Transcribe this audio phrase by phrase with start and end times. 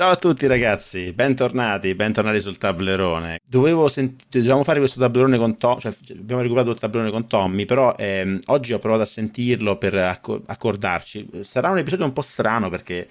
[0.00, 3.38] Ciao a tutti ragazzi, bentornati, bentornati sul tablerone.
[3.46, 7.66] Dovevo sent- dovevamo fare questo tablerone con Tommy, cioè abbiamo recuperato il tablerone con Tommy,
[7.66, 11.28] però ehm, oggi ho provato a sentirlo per acc- accordarci.
[11.42, 13.06] Sarà un episodio un po' strano perché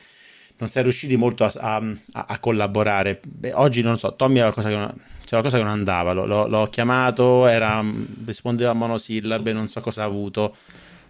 [0.58, 1.82] non si è riusciti molto a, a,
[2.12, 3.20] a collaborare.
[3.24, 6.48] Beh, oggi non so, Tommy aveva qualcosa che non, c'era qualcosa che non andava, l'ho,
[6.48, 7.86] l'ho chiamato, era,
[8.26, 10.56] rispondeva a monosillabe, non so cosa ha avuto.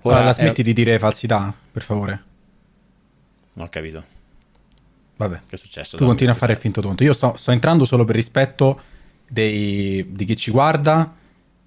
[0.02, 0.64] Ora, Ora smetti è...
[0.66, 2.24] di dire falsità, per favore.
[3.54, 4.18] Non ho capito.
[5.20, 5.42] Vabbè.
[5.50, 5.98] Che è successo?
[5.98, 7.04] Tu continui a fare il finto tonto.
[7.04, 8.82] Io sto, sto entrando solo per rispetto
[9.28, 11.14] dei, di chi ci guarda,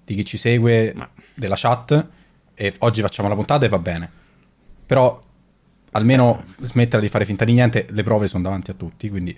[0.03, 1.07] di chi ci segue, Ma...
[1.35, 2.07] della chat.
[2.55, 4.11] E oggi facciamo la puntata e va bene.
[4.87, 5.21] Però
[5.91, 7.85] almeno smettere di fare finta di niente.
[7.91, 9.37] Le prove sono davanti a tutti, quindi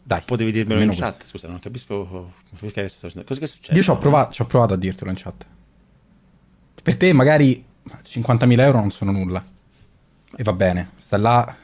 [0.00, 0.22] dai.
[0.24, 1.16] Potevi dirmelo in chat.
[1.16, 1.38] Questo.
[1.38, 3.72] Scusa, non capisco perché Cosa è successo?
[3.72, 5.44] Io ci ho, provato, ci ho provato a dirtelo in chat.
[6.80, 9.44] Per te magari 50.000 euro non sono nulla.
[10.36, 10.90] E va bene.
[10.98, 11.56] Sta là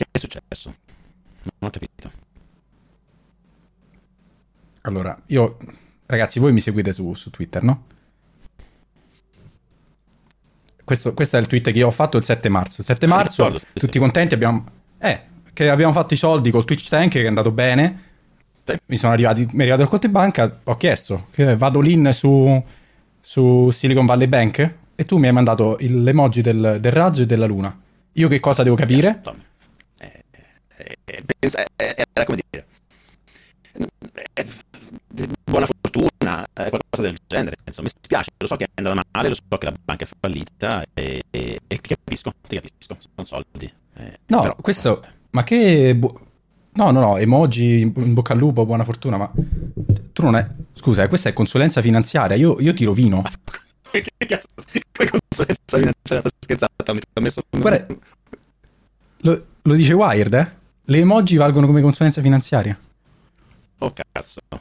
[0.00, 0.74] Che è successo?
[1.58, 2.10] Non ho capito.
[4.82, 5.58] Allora, io...
[6.06, 7.84] Ragazzi, voi mi seguite su, su Twitter, no?
[10.82, 12.80] Questo, questo, è il tweet che io ho fatto il 7 marzo.
[12.80, 13.98] Il 7 marzo, ricordo, tutti sì.
[13.98, 14.64] contenti, abbiamo...
[14.96, 15.20] Eh,
[15.52, 18.02] che abbiamo fatto i soldi col Twitch Tank, che è andato bene.
[18.64, 18.76] Sì.
[18.86, 22.10] Mi sono arrivati, mi è arrivato il conto in banca, ho chiesto, che vado lì
[22.14, 22.64] su,
[23.20, 27.46] su Silicon Valley Bank e tu mi hai mandato l'emoji del, del raggio e della
[27.46, 27.78] luna.
[28.12, 29.20] Io che cosa devo capire?
[29.22, 29.48] Tommy
[31.38, 32.66] pensa, era come dire,
[35.44, 37.56] buona fortuna, qualcosa del genere.
[37.64, 40.08] Insomma, mi spiace, lo so che è andata male, lo so che la banca è
[40.18, 43.72] fallita e, e, e ti capisco, ti capisco, sono soldi.
[43.96, 45.94] Eh, no, però, questo, ma che...
[45.96, 46.18] Bu-
[46.72, 49.30] no, no, no, emoji, in bocca al lupo, buona fortuna, ma
[50.12, 50.46] tu non è...
[50.72, 53.22] Scusa, eh, questa è consulenza finanziaria, io, io ti rovino.
[53.90, 54.48] che cazzo?
[54.70, 56.20] Che consulenza finanziaria?
[56.20, 57.42] Sto scherzando, mi ho messo...
[57.50, 57.86] Guarda,
[59.22, 60.58] lo, lo dice Wired, eh?
[60.84, 62.78] Le emoji valgono come consulenza finanziaria.
[63.78, 64.40] Oh cazzo.
[64.48, 64.60] Oh,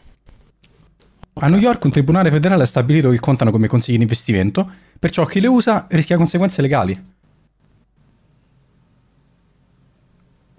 [1.42, 4.70] a New York un tribunale federale ha stabilito che contano come consigli di investimento,
[5.00, 7.02] perciò chi le usa rischia conseguenze legali.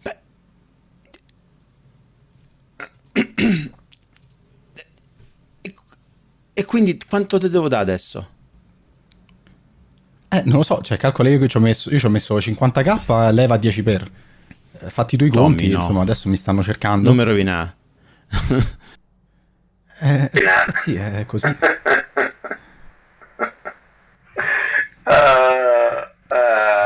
[0.03, 0.17] Beh.
[6.53, 8.29] E quindi quanto te devo dare adesso?
[10.29, 12.37] Eh, non lo so, cioè calcola io che ci ho messo, io ci ho messo
[12.37, 14.11] 50k, leva 10 per.
[14.83, 15.79] Eh, fatti i tuoi Tommy, conti, no.
[15.79, 17.09] insomma, adesso mi stanno cercando.
[17.09, 17.75] Non mi rovina.
[20.01, 20.33] eh, eh,
[20.83, 21.47] sì, è così.
[21.47, 21.51] uh,
[26.29, 26.77] uh,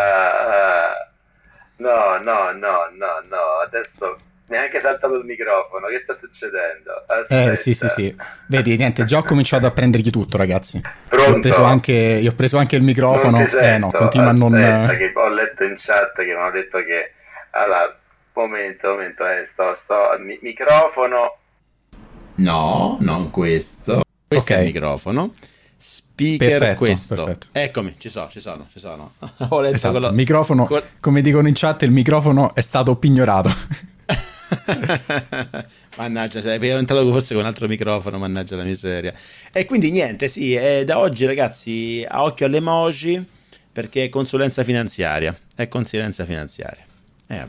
[1.77, 7.05] no, no, no, no, no, adesso neanche saltato il microfono, che sta succedendo?
[7.06, 7.53] Aspetta.
[7.53, 8.15] Eh sì sì sì,
[8.49, 10.81] vedi niente, già ho cominciato a prendergli tutto ragazzi.
[11.09, 11.31] Pronto?
[11.31, 14.49] Io ho preso anche, io ho preso anche il microfono, eh no, continua Aspetta, a
[14.49, 14.97] non...
[14.97, 17.14] Che ho letto in chat che mi hanno detto che
[17.55, 17.99] allora,
[18.35, 21.39] momento, momento, eh, sto, sto, mi- microfono.
[22.37, 24.03] No, non questo.
[24.27, 24.65] Questo okay.
[24.65, 25.31] è il microfono.
[25.77, 27.15] Speaker perfetto, questo.
[27.15, 27.47] Perfetto.
[27.53, 29.15] Eccomi, ci sono, ci sono, ci sono.
[29.51, 30.09] Ho letto esatto, quello...
[30.09, 30.83] il microfono, Col...
[30.99, 33.51] come dicono in chat, il microfono è stato pignorato.
[35.97, 39.13] mannaggia, sei entrato forse con un altro microfono, mannaggia la miseria.
[39.53, 43.29] E quindi niente, sì, eh, da oggi ragazzi, a occhio alle emoji,
[43.71, 46.93] perché è consulenza finanziaria, è consulenza finanziaria.
[47.27, 47.47] Eh,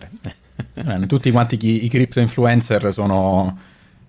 [0.73, 1.05] vabbè.
[1.07, 3.57] Tutti quanti chi, i crypto influencer sono,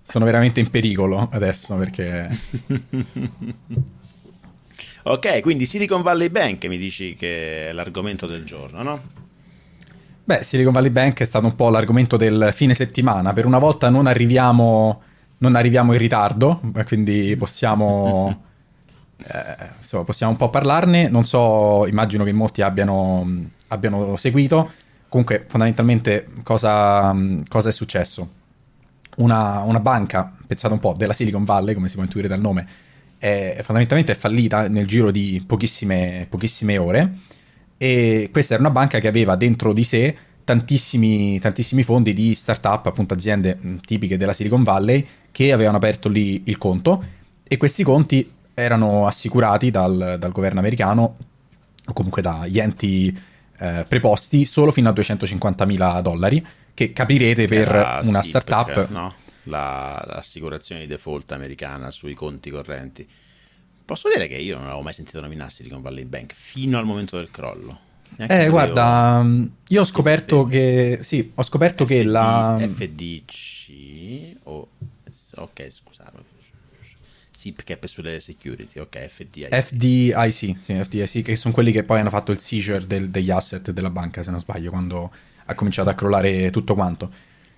[0.01, 2.29] sono veramente in pericolo adesso perché...
[5.03, 9.01] ok, quindi Silicon Valley Bank mi dici che è l'argomento del giorno, no?
[10.27, 13.31] Beh, Silicon Valley Bank è stato un po' l'argomento del fine settimana.
[13.31, 15.01] Per una volta non arriviamo,
[15.37, 18.43] non arriviamo in ritardo, quindi possiamo,
[19.25, 21.07] eh, insomma, possiamo un po' parlarne.
[21.07, 23.25] Non so, immagino che molti abbiano,
[23.69, 24.69] abbiano seguito.
[25.09, 27.15] Comunque, fondamentalmente, cosa,
[27.47, 28.29] cosa è successo?
[29.17, 32.67] Una, una, banca, pensate un po', della Silicon Valley, come si può intuire dal nome,
[33.17, 37.13] è, fondamentalmente è fallita nel giro di pochissime, pochissime ore.
[37.77, 42.85] E questa era una banca che aveva dentro di sé tantissimi, tantissimi fondi di start-up,
[42.85, 47.03] appunto aziende tipiche della Silicon Valley, che avevano aperto lì il conto.
[47.43, 51.17] E questi conti erano assicurati dal, dal governo americano,
[51.85, 53.17] o comunque dagli enti
[53.57, 58.73] eh, preposti solo fino a 250.000 dollari, che capirete per ah, una sì, startup.
[58.73, 63.07] Perché, no, la, l'assicurazione di default americana sui conti correnti.
[63.83, 67.17] Posso dire che io non avevo mai sentito nominare Silicon Valley Bank fino al momento
[67.17, 67.85] del crollo.
[68.17, 70.99] Neanche eh, guarda, mm, io ho scoperto che.
[71.01, 72.57] Sì, ho scoperto FD, che la.
[72.59, 74.37] FDC.
[74.43, 74.67] Oh,
[75.35, 76.35] ok, scusate.
[77.37, 79.55] Zip cap sulle security, ok, FDIC.
[79.55, 83.69] FDIC, sì, FDIC, che sono quelli che poi hanno fatto il seizure del, degli asset
[83.69, 85.11] della banca, se non sbaglio, quando
[85.45, 87.11] ha cominciato a crollare tutto quanto.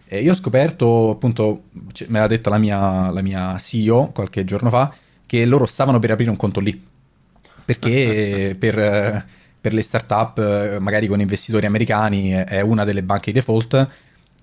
[0.05, 1.63] E io ho scoperto, appunto,
[2.07, 4.93] me l'ha detto la mia, la mia CEO qualche giorno fa,
[5.25, 6.87] che loro stavano per aprire un conto lì.
[7.63, 9.25] Perché per,
[9.61, 13.89] per le start-up, magari con investitori americani, è una delle banche di default.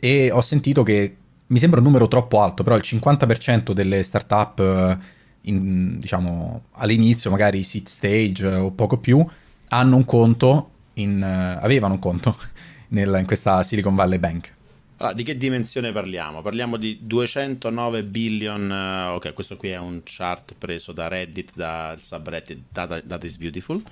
[0.01, 1.15] E ho sentito che
[1.49, 4.99] mi sembra un numero troppo alto, però il 50% delle start-up,
[5.47, 9.25] in, diciamo, all'inizio, magari seed stage o poco più,
[9.69, 12.37] hanno un conto, in, avevano un conto
[12.89, 14.55] nel, in questa Silicon Valley Bank.
[14.99, 16.41] Allora, di che dimensione parliamo?
[16.41, 22.01] Parliamo di 209 billion, uh, ok, questo qui è un chart preso da Reddit, dal
[22.01, 23.83] subreddit Data, Data is Beautiful,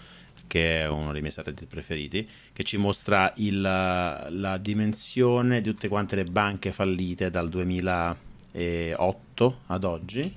[0.46, 5.88] che è uno dei miei subreddit preferiti, che ci mostra il, la dimensione di tutte
[5.88, 10.34] quante le banche fallite dal 2008 ad oggi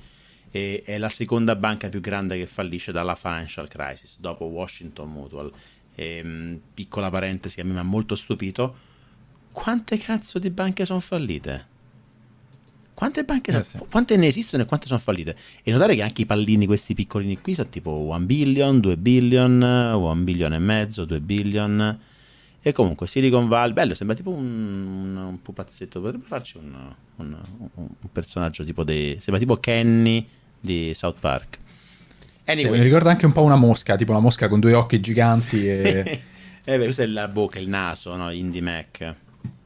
[0.51, 5.51] e è la seconda banca più grande che fallisce dalla financial crisis, dopo Washington Mutual.
[5.95, 8.75] E, ehm, piccola parentesi che a me mi ha molto stupito,
[9.51, 11.75] quante cazzo di banche sono fallite?
[12.93, 13.77] Quante banche sono, eh sì.
[13.89, 15.35] quante ne esistono e quante sono fallite?
[15.61, 19.61] E notare che anche i pallini, questi piccolini qui, sono tipo 1 billion, 2 billion,
[19.61, 21.99] 1 billion e mezzo, 2 billion.
[22.67, 27.37] E comunque Silicon Valley, bello, sembra tipo un, un, pupazzetto, potrebbe farci un, un,
[27.75, 29.19] un, personaggio tipo dei...
[29.21, 30.27] sembra tipo Kenny
[30.59, 31.59] di South Park.
[32.43, 32.73] Anyway.
[32.73, 35.59] Sì, mi ricorda anche un po' una mosca, tipo una mosca con due occhi giganti
[35.59, 35.69] sì.
[35.69, 36.21] e...
[36.61, 38.31] eh beh, questa è la bocca, il naso, no?
[38.31, 39.15] Indie Mac.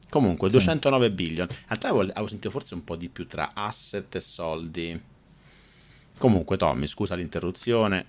[0.08, 0.54] Comunque, sì.
[0.58, 1.48] 209 billion.
[1.50, 5.00] In realtà avevo sentito forse un po' di più tra asset e soldi.
[6.18, 8.06] Comunque, Tommy, scusa l'interruzione.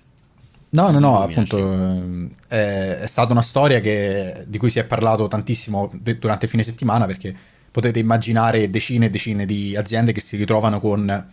[0.73, 5.27] No, no, no, appunto è, è, stata una storia che, di cui si è parlato
[5.27, 7.35] tantissimo durante il fine settimana perché
[7.69, 11.27] potete immaginare decine e decine di aziende che si ritrovano con,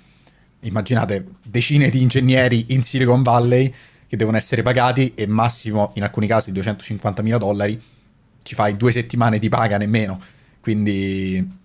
[0.61, 3.73] immaginate, decine di ingegneri in Silicon Valley
[4.07, 7.81] che devono essere pagati e massimo in alcuni casi 250 mila dollari
[8.43, 10.21] ci fai due settimane di paga nemmeno
[10.61, 11.59] quindi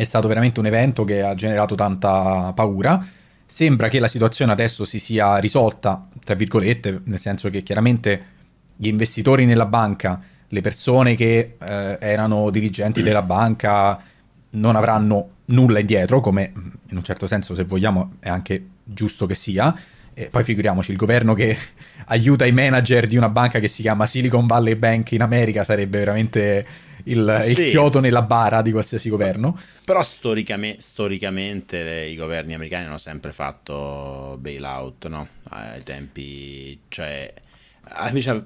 [0.00, 3.04] è stato veramente un evento che ha generato tanta paura.
[3.44, 8.38] Sembra che la situazione adesso si sia risolta, tra virgolette, nel senso che chiaramente
[8.76, 14.02] gli investitori nella banca, le persone che eh, erano dirigenti della banca
[14.50, 16.52] non avranno nulla indietro, come
[16.88, 19.74] in un certo senso, se vogliamo, è anche giusto che sia.
[20.12, 21.56] E poi figuriamoci, il governo che
[22.06, 25.98] aiuta i manager di una banca che si chiama Silicon Valley Bank in America sarebbe
[25.98, 26.66] veramente
[27.04, 27.62] il, sì.
[27.62, 29.58] il chiodo nella bara di qualsiasi governo.
[29.84, 31.78] Però storicamente, storicamente
[32.10, 35.28] i governi americani hanno sempre fatto bailout, no?
[35.50, 37.32] Ai tempi, cioè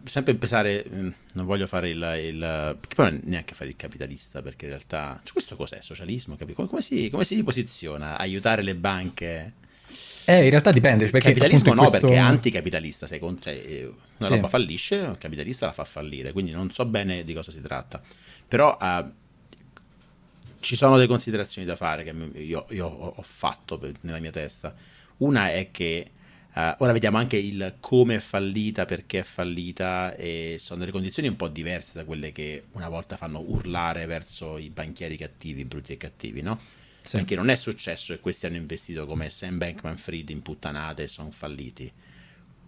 [0.05, 2.39] sempre pensare, mm, non voglio fare il, il
[2.81, 5.81] perché poi neanche fare il capitalista, perché in realtà, cioè, questo cos'è?
[5.81, 6.37] Socialismo?
[6.37, 8.17] Come, come, si, come si posiziona?
[8.19, 9.53] Aiutare le banche?
[10.27, 11.09] Eh, in realtà dipende.
[11.09, 12.01] Perché capitalismo no, questo...
[12.01, 13.07] perché è anticapitalista.
[13.07, 14.35] Secondo, cioè, eh, una sì.
[14.35, 16.33] roba fallisce, il capitalista la fa fallire.
[16.33, 18.01] Quindi non so bene di cosa si tratta.
[18.55, 19.13] Però uh,
[20.61, 24.73] ci sono delle considerazioni da fare che io, io ho fatto per, nella mia testa.
[25.19, 26.11] Una è che
[26.55, 31.27] Uh, ora vediamo anche il come è fallita, perché è fallita, e sono delle condizioni
[31.27, 35.95] un po' diverse da quelle che una volta fanno urlare verso i banchieri cattivi, brutti
[35.95, 36.61] e cattivi, no?
[37.01, 37.17] Sì.
[37.17, 41.09] Perché non è successo che questi hanno investito come Sam Bankman Fried in puttanate e
[41.09, 41.91] sono falliti.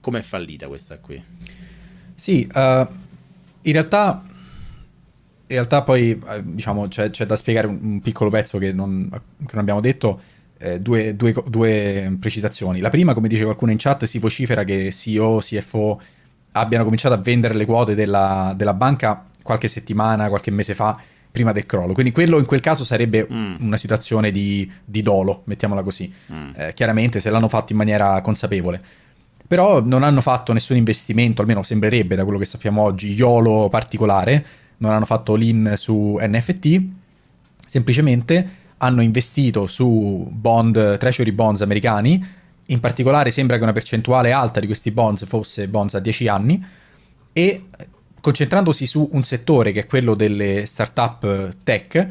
[0.01, 1.23] Com'è fallita questa qui?
[2.17, 4.35] Sì, uh, in realtà
[5.49, 9.09] in realtà poi eh, diciamo c'è, c'è, da spiegare un, un piccolo pezzo che non,
[9.11, 10.21] che non abbiamo detto,
[10.59, 12.81] eh, due, due, due, precisazioni.
[12.81, 16.01] La prima, come dice qualcuno in chat, si vocifera che CEO, CFO
[16.53, 20.99] abbiano cominciato a vendere le quote della, della banca qualche settimana, qualche mese fa,
[21.31, 21.93] prima del crollo.
[21.93, 23.57] Quindi quello in quel caso sarebbe mm.
[23.61, 26.13] una situazione di, di, dolo, mettiamola così.
[26.33, 26.51] Mm.
[26.57, 28.81] Eh, chiaramente se l'hanno fatto in maniera consapevole.
[29.47, 34.45] Però non hanno fatto nessun investimento, almeno sembrerebbe da quello che sappiamo oggi, YOLO particolare,
[34.79, 36.81] non hanno fatto l'in su NFT,
[37.67, 42.25] semplicemente hanno investito su bond, treasury bonds americani,
[42.67, 46.65] in particolare sembra che una percentuale alta di questi bonds fosse bonds a 10 anni,
[47.33, 47.65] e
[48.21, 52.09] concentrandosi su un settore che è quello delle startup tech,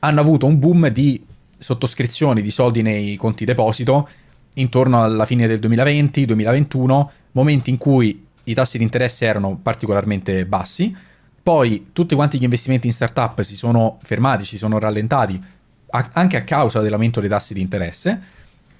[0.00, 1.24] hanno avuto un boom di
[1.56, 4.08] sottoscrizioni di soldi nei conti deposito
[4.54, 10.94] intorno alla fine del 2020-2021, momenti in cui i tassi di interesse erano particolarmente bassi,
[11.48, 15.42] poi tutti quanti gli investimenti in startup si sono fermati, si sono rallentati
[15.92, 18.20] a- anche a causa dell'aumento dei tassi di interesse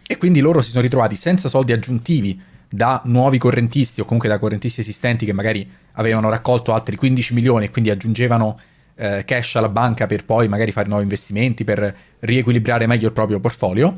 [0.07, 4.39] e quindi loro si sono ritrovati senza soldi aggiuntivi da nuovi correntisti o comunque da
[4.39, 8.61] correntisti esistenti che magari avevano raccolto altri 15 milioni e quindi aggiungevano
[8.97, 13.41] eh, cash alla banca per poi magari fare nuovi investimenti, per riequilibrare meglio il proprio
[13.41, 13.97] portfolio.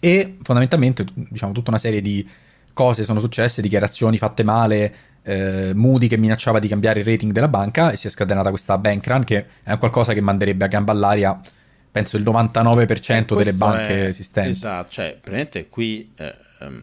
[0.00, 2.28] e fondamentalmente diciamo tutta una serie di
[2.72, 4.94] cose sono successe, dichiarazioni fatte male,
[5.28, 8.78] eh, Moody che minacciava di cambiare il rating della banca e si è scatenata questa
[8.78, 11.38] bank run che è qualcosa che manderebbe a gamba all'aria
[11.90, 14.50] penso il 99% delle banche è, esistenti.
[14.50, 16.82] Esatto, cioè praticamente qui eh, um,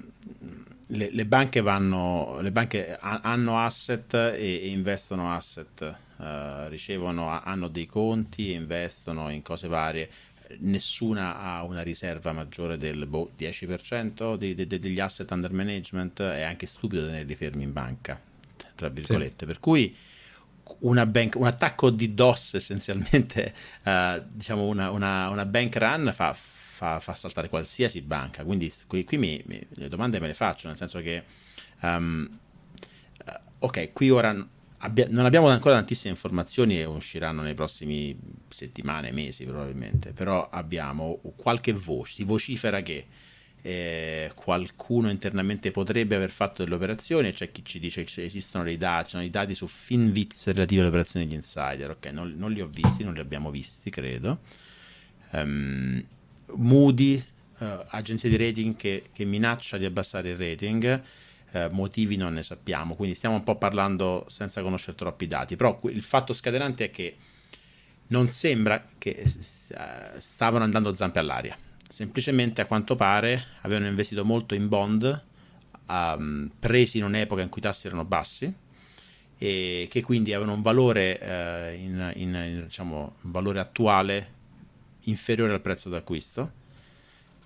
[0.87, 7.29] le, le, banche vanno, le banche ha, hanno asset e, e investono asset, uh, ricevono,
[7.29, 10.09] hanno dei conti e investono in cose varie
[10.59, 16.41] nessuna ha una riserva maggiore del boh, 10% di, di, degli asset under management, è
[16.41, 18.19] anche stupido tenerli fermi in banca,
[18.75, 19.45] tra virgolette.
[19.45, 19.45] Sì.
[19.45, 19.95] Per cui
[21.07, 23.53] bank, un attacco di DOS essenzialmente,
[23.83, 28.43] uh, diciamo una, una, una, bank run fa, fa, fa, saltare qualsiasi banca.
[28.43, 31.23] Quindi qui, qui mi, mi, le domande me le faccio, nel senso che...
[31.81, 32.39] Um,
[33.59, 34.47] ok, qui ora
[34.79, 38.17] abbia, non abbiamo ancora tantissime informazioni e usciranno nei prossimi
[38.47, 43.07] settimane, mesi probabilmente, però abbiamo qualche voce, si vocifera che
[43.67, 48.77] eh, qualcuno internamente potrebbe aver fatto delle operazioni c'è chi ci dice che esistono dei
[48.77, 52.61] dati, sono i dati su Finviz relativi alle operazioni degli insider, ok, non, non, li
[52.61, 54.41] ho visti, non li abbiamo visti, credo.
[55.31, 56.05] Um,
[56.57, 57.15] Moody,
[57.57, 61.01] uh, agenzia di rating che, che minaccia di abbassare il rating,
[61.49, 65.79] eh, motivi non ne sappiamo, quindi stiamo un po' parlando senza conoscere troppi dati, però
[65.85, 67.15] il fatto scatenante è che
[68.07, 74.55] non sembra che eh, stavano andando zampe all'aria, semplicemente a quanto pare avevano investito molto
[74.55, 75.23] in bond
[75.87, 78.53] um, presi in un'epoca in cui i tassi erano bassi
[79.37, 84.33] e che quindi avevano un valore, eh, in, in, in, diciamo, un valore attuale
[85.01, 86.51] inferiore al prezzo d'acquisto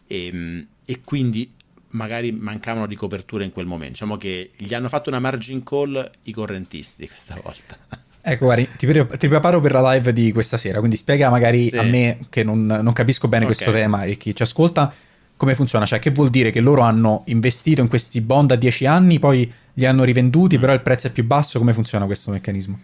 [0.07, 1.51] e, e quindi
[1.91, 3.93] magari mancavano di copertura in quel momento.
[3.93, 8.07] Diciamo che gli hanno fatto una margin call i correntisti questa volta.
[8.31, 11.77] Ecco, guardi, ti, ti, preparo per la live di questa sera, quindi spiega magari sì.
[11.77, 13.55] a me che non, non capisco bene okay.
[13.55, 14.93] questo tema e chi ci ascolta
[15.35, 18.85] come funziona, cioè che vuol dire che loro hanno investito in questi bond a 10
[18.85, 20.59] anni, poi li hanno rivenduti, mm.
[20.59, 22.79] però il prezzo è più basso, come funziona questo meccanismo?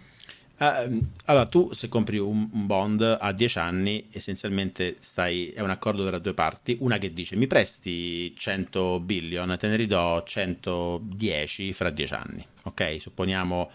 [0.58, 5.68] Uh, allora, tu se compri un, un, bond a 10 anni, essenzialmente stai, è un
[5.70, 11.72] accordo tra due parti, una che dice mi presti 100 billion, te ne ridò 110
[11.74, 12.96] fra 10 anni, ok?
[12.98, 13.70] Supponiamo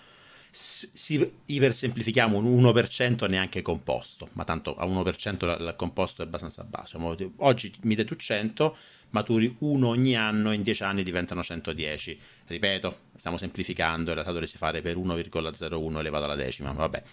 [0.53, 6.99] si ipersemplifichiamo un 1% neanche composto, ma tanto a 1% il composto è abbastanza basso.
[7.37, 8.75] Oggi mi dai tu 100,
[9.11, 12.19] maturi uno ogni anno, in 10 anni diventano 110.
[12.47, 17.03] Ripeto, stiamo semplificando, era stato dovresti fare per 1,01 elevato alla decima, vabbè.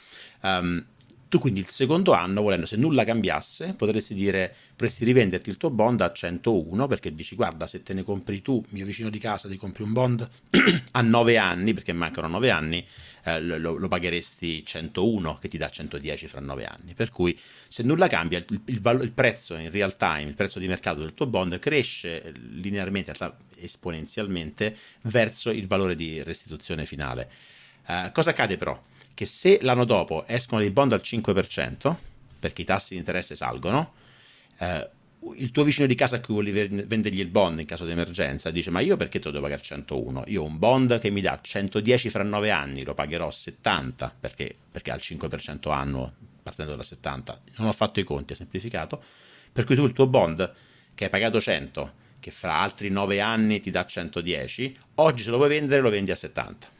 [0.43, 0.85] Um,
[1.29, 5.71] tu quindi il secondo anno, volendo, se nulla cambiasse, potresti dire, potresti rivenderti il tuo
[5.71, 9.49] bond a 101 perché dici, guarda, se te ne compri tu, mio vicino di casa,
[9.49, 10.29] ti compri un bond
[10.93, 12.85] a 9 anni, perché mancano 9 anni,
[13.25, 16.95] eh, lo, lo, pagheresti 101 che ti dà 110 fra 9 anni.
[16.95, 20.67] Per cui se nulla cambia, il, il, il, prezzo in real time, il prezzo di
[20.67, 23.13] mercato del tuo bond cresce linearmente,
[23.59, 27.31] esponenzialmente, verso il valore di restituzione finale.
[27.87, 28.81] Eh, cosa accade però?
[29.19, 31.97] Che se l'anno dopo escono dei bond al 5%,
[32.39, 33.95] perché i tassi di interesse salgono,
[34.59, 34.91] eh,
[35.39, 38.53] il tuo vicino di casa a cui vuoi vendergli il bond in caso di emergenza
[38.53, 40.23] dice ma io perché te lo devo pagare 101?
[40.29, 44.55] Io ho un bond che mi dà 110 fra 9 anni, lo pagherò 70 perché,
[44.71, 47.41] perché ha il 5% annuo partendo da 70.
[47.57, 49.03] Non ho fatto i conti, ho semplificato.
[49.51, 50.55] Per cui tu il tuo bond
[50.95, 55.39] che hai pagato 100, che fra altri 9 anni ti dà 110, oggi se lo
[55.39, 56.77] vuoi vendere lo vendi a 70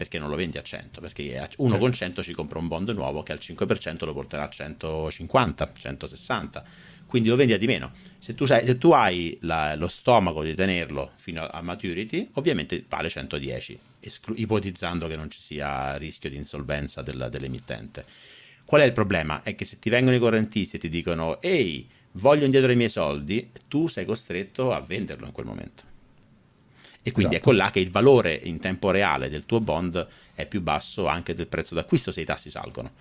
[0.00, 1.02] perché non lo vendi a 100?
[1.02, 4.48] Perché uno con 100 ci compra un bond nuovo che al 5% lo porterà a
[4.48, 6.64] 150, 160
[7.04, 7.92] quindi lo vendi a di meno.
[8.18, 12.82] Se tu, sai, se tu hai la, lo stomaco di tenerlo fino a maturity, ovviamente
[12.88, 18.06] vale 110, esclu- ipotizzando che non ci sia rischio di insolvenza del, dell'emittente.
[18.64, 19.42] Qual è il problema?
[19.42, 22.88] È che se ti vengono i correntisti e ti dicono ehi, voglio indietro i miei
[22.88, 25.89] soldi, tu sei costretto a venderlo in quel momento.
[27.02, 27.50] E quindi esatto.
[27.50, 31.34] ecco là che il valore in tempo reale del tuo bond è più basso anche
[31.34, 32.92] del prezzo d'acquisto se i tassi salgono.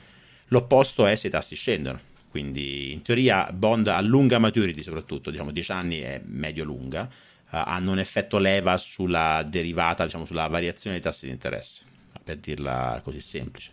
[0.47, 5.51] L'opposto è se i tassi scendono quindi in teoria bond a lunga maturity soprattutto, diciamo
[5.51, 11.03] 10 anni è medio-lunga, uh, hanno un effetto leva sulla derivata, diciamo sulla variazione dei
[11.03, 11.83] tassi di interesse,
[12.23, 13.71] per dirla così semplice.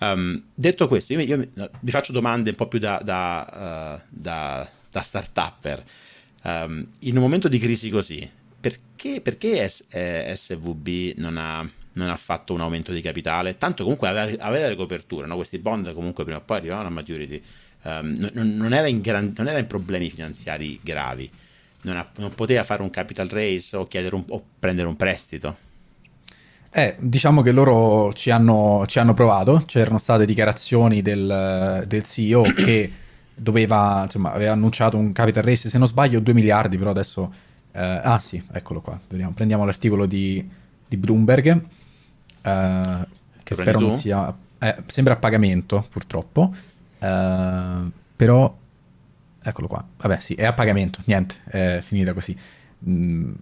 [0.00, 1.48] Um, detto questo, io, io,
[1.80, 5.84] vi faccio domande un po' più da, da, uh, da, da start-upper.
[6.42, 8.30] Um, in un momento di crisi così,
[8.98, 13.56] perché, perché S, eh, SVB non ha, non ha, fatto un aumento di capitale?
[13.56, 15.36] Tanto comunque aveva, aveva le coperture, no?
[15.36, 17.40] questi bond comunque prima o poi arrivavano a maturity
[17.84, 21.30] um, non, non, era gran, non, era in problemi finanziari gravi,
[21.82, 25.56] non, ha, non poteva fare un capital raise o, un, o prendere un prestito.
[26.70, 32.42] Eh, diciamo che loro ci hanno, ci hanno provato, c'erano state dichiarazioni del, del CEO
[32.42, 32.92] che
[33.32, 37.46] doveva, insomma, aveva annunciato un capital raise, se non sbaglio, 2 miliardi, però adesso...
[37.78, 39.30] Eh, ah sì, eccolo qua, vediamo.
[39.32, 40.46] prendiamo l'articolo di,
[40.88, 41.46] di Bloomberg,
[42.42, 43.06] eh,
[43.44, 44.36] che spero non sia...
[44.58, 46.52] Eh, sembra a pagamento, purtroppo,
[46.98, 47.80] eh,
[48.16, 48.56] però...
[49.40, 52.36] Eccolo qua, vabbè sì, è a pagamento, niente, è finita così.
[52.88, 53.32] Mm,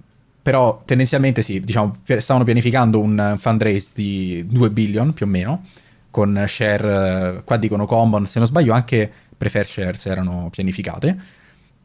[0.42, 5.64] però tendenzialmente sì, diciamo, stavano pianificando un fundraise di 2 billion più o meno,
[6.10, 11.18] con share, qua dicono common, se non sbaglio anche preferred shares erano pianificate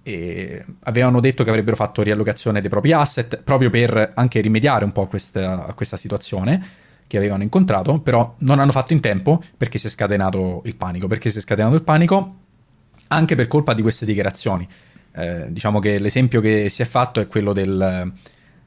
[0.04, 4.92] e avevano detto che avrebbero fatto riallocazione dei propri asset proprio per anche rimediare un
[4.92, 9.44] po' a questa, a questa situazione che avevano incontrato, però non hanno fatto in tempo
[9.58, 11.08] perché si è scatenato il panico.
[11.08, 12.36] Perché si è scatenato il panico?
[13.08, 14.66] Anche per colpa di queste dichiarazioni.
[15.14, 18.14] Eh, diciamo che l'esempio che si è fatto è quello del,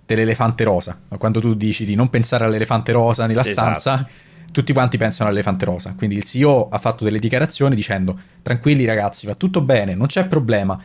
[0.05, 1.01] dell'elefante rosa.
[1.17, 3.79] Quando tu dici di non pensare all'elefante rosa nella esatto.
[3.79, 4.07] stanza,
[4.53, 5.95] tutti quanti pensano all'elefante rosa.
[5.97, 10.27] Quindi il CEO ha fatto delle dichiarazioni dicendo tranquilli ragazzi, va tutto bene, non c'è
[10.27, 10.79] problema.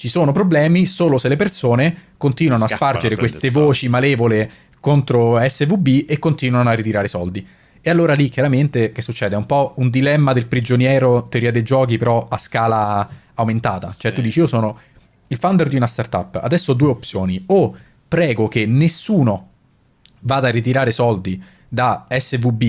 [0.00, 5.38] Ci sono problemi solo se le persone continuano Scappano a spargere queste voci malevole contro
[5.46, 7.46] SVB e continuano a ritirare soldi.
[7.82, 9.34] E allora lì chiaramente che succede?
[9.34, 13.88] È un po' un dilemma del prigioniero teoria dei giochi però a scala aumentata.
[13.88, 14.00] Cioè, sì.
[14.00, 14.78] Cioè tu dici io sono
[15.26, 17.44] il founder di una startup, adesso ho due opzioni.
[17.48, 17.76] O
[18.08, 19.48] prego che nessuno
[20.20, 22.62] vada a ritirare soldi da SVB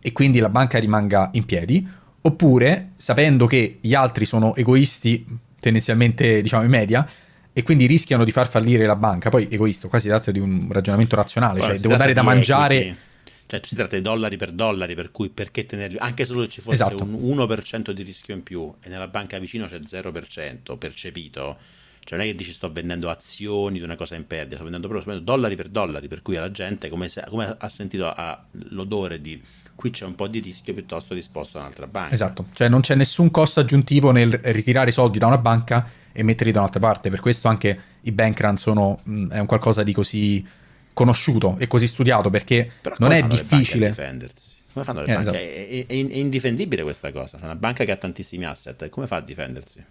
[0.00, 1.86] e quindi la banca rimanga in piedi,
[2.22, 5.26] oppure sapendo che gli altri sono egoisti,
[5.60, 7.08] tendenzialmente diciamo in media,
[7.52, 9.30] e quindi rischiano di far fallire la banca.
[9.30, 12.76] Poi egoista, qua si tratta di un ragionamento razionale, Guarda, cioè devo dare da mangiare...
[12.76, 13.06] Equity.
[13.48, 15.96] Cioè, si tratta di dollari per dollari, per cui perché tenerli?
[15.96, 17.02] Anche solo se ci fosse esatto.
[17.02, 21.56] un 1% di rischio in più e nella banca vicino c'è 0% percepito,
[22.04, 24.86] cioè non è che dici sto vendendo azioni di una cosa in perdita, sto vendendo
[24.86, 29.18] proprio dollari per dollari, per cui alla gente come, se, come ha sentito ha l'odore
[29.20, 29.42] di
[29.78, 32.12] qui c'è un po' di rischio piuttosto disposto da un'altra banca.
[32.12, 36.50] Esatto, cioè non c'è nessun costo aggiuntivo nel ritirare soldi da una banca e metterli
[36.50, 39.92] da un'altra parte, per questo anche i bank run sono mh, è un qualcosa di
[39.92, 40.44] così
[40.92, 44.56] conosciuto e così studiato perché Però non è difficile difendersi.
[44.72, 45.28] Come fanno le eh, banche?
[45.28, 45.36] Esatto.
[45.38, 47.38] È, è, è, indifendibile questa cosa.
[47.38, 49.84] C'è una banca che ha tantissimi asset, come fa a difendersi?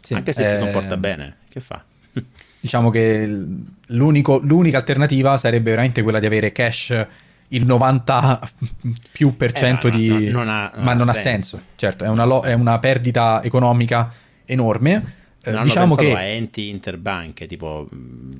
[0.00, 0.48] Sì, Anche se eh...
[0.48, 1.84] si comporta bene, che fa?
[2.58, 3.26] diciamo che
[3.88, 7.06] l'unica alternativa sarebbe veramente quella di avere cash
[7.48, 8.40] il 90
[9.12, 10.08] più per eh, cento di...
[10.08, 11.60] No, non ha, non ma ha non ha senso.
[11.76, 12.42] Certo, è una, lo...
[12.42, 14.12] è una, perdita economica
[14.44, 15.14] enorme.
[15.42, 16.14] Eh, non diciamo che...
[16.14, 17.88] a enti interbanche, tipo...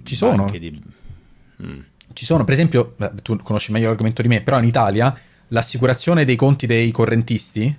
[0.03, 0.49] Ci sono.
[0.51, 0.83] Di...
[1.63, 1.81] Mm.
[2.13, 5.17] Ci sono, per esempio, tu conosci meglio l'argomento di me, però in Italia
[5.49, 7.77] l'assicurazione dei conti dei correntisti,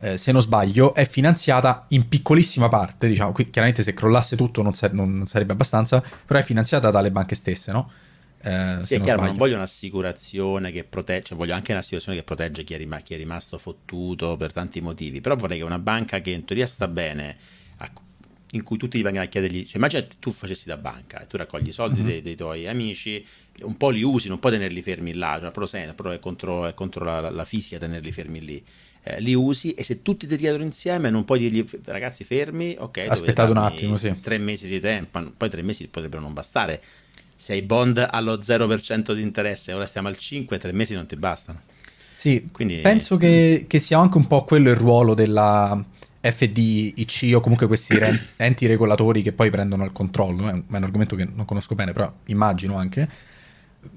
[0.00, 4.62] eh, se non sbaglio, è finanziata in piccolissima parte, diciamo, qui chiaramente se crollasse tutto
[4.62, 7.90] non, sare- non sarebbe abbastanza, però è finanziata dalle banche stesse, no?
[8.42, 12.24] Eh, sì, è chiaro, ma non voglio un'assicurazione che protegge, cioè voglio anche un'assicurazione che
[12.24, 15.78] protegge chi è, rim- chi è, rimasto fottuto per tanti motivi, però vorrei che una
[15.78, 17.36] banca che in teoria sta bene,
[18.52, 21.36] in cui tutti ti vengono a chiedergli, cioè immagina tu facessi da banca e tu
[21.36, 22.06] raccogli i soldi mm-hmm.
[22.06, 23.24] dei, dei, tuoi amici,
[23.62, 26.66] un po' li usi, non puoi tenerli fermi là, cioè, però, se, però è contro,
[26.66, 28.64] è contro la, la, fisica tenerli fermi lì.
[29.04, 32.98] Eh, li usi e se tutti ti chiedono insieme non puoi dirgli ragazzi fermi, ok,
[33.08, 34.20] aspettate un attimo, sì.
[34.20, 36.80] tre mesi di tempo, poi tre mesi potrebbero non bastare
[37.42, 41.16] se hai bond allo 0% di interesse, ora stiamo al 5, tre mesi non ti
[41.16, 41.62] bastano.
[42.14, 45.84] Sì, Quindi, penso che, che, sia anche un po' quello il ruolo della
[46.20, 50.48] FDIC o comunque questi re- enti regolatori che poi prendono il controllo.
[50.48, 53.08] È un, è un, argomento che non conosco bene, però immagino anche.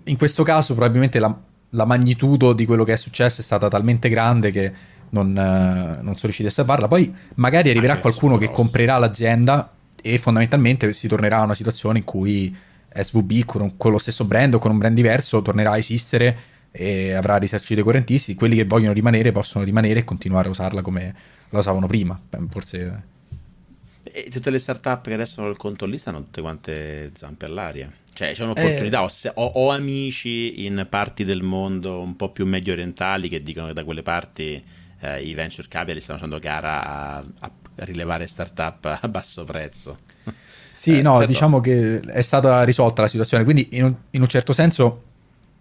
[0.06, 4.10] In questo caso probabilmente la, la magnitudo di quello che è successo è stata talmente
[4.10, 4.74] grande che
[5.10, 6.88] non, uh, non sono riusciti a salvarla.
[6.88, 12.00] Poi magari arriverà anche qualcuno che comprerà l'azienda e fondamentalmente si tornerà a una situazione
[12.00, 15.78] in cui SVB con, con, lo stesso brand o con un brand diverso tornerà a
[15.78, 16.38] esistere
[16.72, 18.36] e avrà risarcito i correntisti.
[18.36, 21.16] Quelli che vogliono rimanere possono rimanere e continuare a usarla come
[21.50, 22.20] la usavano prima.
[22.50, 23.14] Forse.
[24.04, 27.92] E tutte le startup che adesso hanno il conto lì stanno tutte quante zampe all'aria.
[28.14, 29.06] Cioè, c'è un'opportunità.
[29.06, 29.32] Eh...
[29.36, 33.74] Ho, ho, amici in parti del mondo un po' più medio orientali che dicono che
[33.74, 34.64] da quelle parti
[35.00, 39.98] eh, i venture capital stanno facendo gara a, a rilevare startup a basso prezzo.
[40.76, 41.28] Sì, eh, no, certo.
[41.28, 45.04] diciamo che è stata risolta la situazione, quindi in un, in un certo senso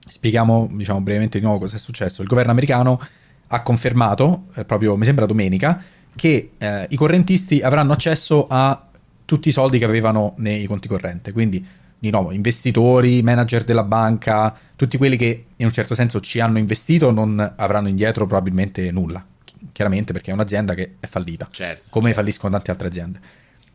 [0.04, 2.20] spieghiamo diciamo, brevemente di nuovo cosa è successo.
[2.20, 3.00] Il governo americano
[3.46, 5.80] ha confermato, eh, proprio mi sembra domenica,
[6.16, 8.88] che eh, i correntisti avranno accesso a
[9.24, 11.64] tutti i soldi che avevano nei conti correnti, quindi
[11.96, 16.58] di nuovo investitori, manager della banca, tutti quelli che in un certo senso ci hanno
[16.58, 19.24] investito non avranno indietro probabilmente nulla,
[19.70, 22.20] chiaramente perché è un'azienda che è fallita, certo, come certo.
[22.20, 23.20] falliscono tante altre aziende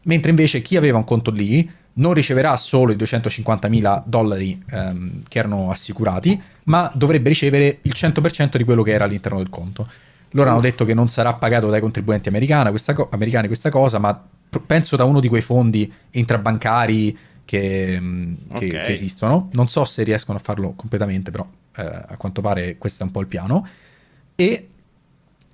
[0.03, 5.39] mentre invece chi aveva un conto lì non riceverà solo i 250.000 dollari ehm, che
[5.39, 9.87] erano assicurati, ma dovrebbe ricevere il 100% di quello che era all'interno del conto.
[10.31, 12.29] Loro hanno detto che non sarà pagato dai contribuenti
[12.69, 14.21] questa co- americani questa cosa, ma
[14.65, 18.69] penso da uno di quei fondi intrabancari che, mm, che, okay.
[18.69, 19.49] che, esistono.
[19.53, 23.11] Non so se riescono a farlo completamente, però eh, a quanto pare questo è un
[23.11, 23.67] po' il piano.
[24.35, 24.69] E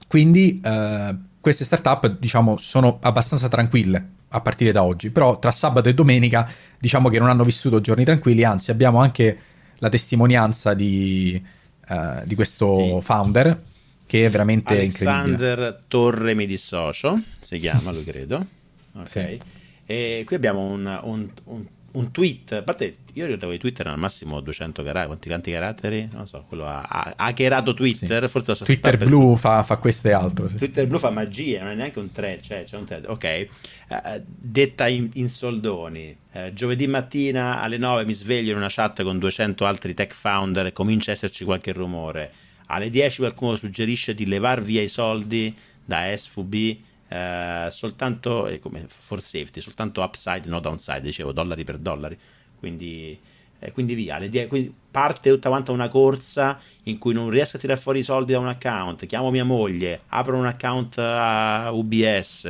[0.07, 5.87] quindi eh, queste startup, diciamo, sono abbastanza tranquille a partire da oggi, però tra sabato
[5.87, 9.37] e domenica diciamo che non hanno vissuto giorni tranquilli, anzi abbiamo anche
[9.77, 11.41] la testimonianza di,
[11.87, 13.61] uh, di questo founder
[14.05, 18.45] che è veramente Alexander Torre mi dissocio, si chiama lui credo.
[18.95, 19.09] Ok.
[19.09, 19.39] Sì.
[19.85, 23.97] E qui abbiamo un, un, un un tweet, a parte io ricordavo i Twitter al
[23.97, 26.09] massimo 200 caratteri, quanti, quanti caratteri?
[26.11, 28.41] Non so, quello ha, ha hackerato Twitter, sì.
[28.41, 30.47] forse Twitter blu fa, fa, questo e altro.
[30.47, 30.57] Sì.
[30.57, 33.47] Twitter blu fa magia, non è neanche un thread, cioè c'è un thread, ok.
[33.87, 39.01] Uh, detta in, in soldoni, uh, giovedì mattina alle 9 mi sveglio in una chat
[39.03, 42.31] con 200 altri tech founder e comincia a esserci qualche rumore.
[42.67, 45.55] Alle 10 qualcuno suggerisce di levar via i soldi
[45.85, 46.77] da SVB
[47.07, 52.17] eh, soltanto eh, come for safety, soltanto upside, no downside, dicevo dollari per dollari.
[52.57, 53.17] Quindi,
[53.59, 57.59] eh, quindi via, die- quindi parte tutta quanta una corsa in cui non riesco a
[57.59, 62.47] tirare fuori i soldi da un account, chiamo mia moglie, apro un account a UBS,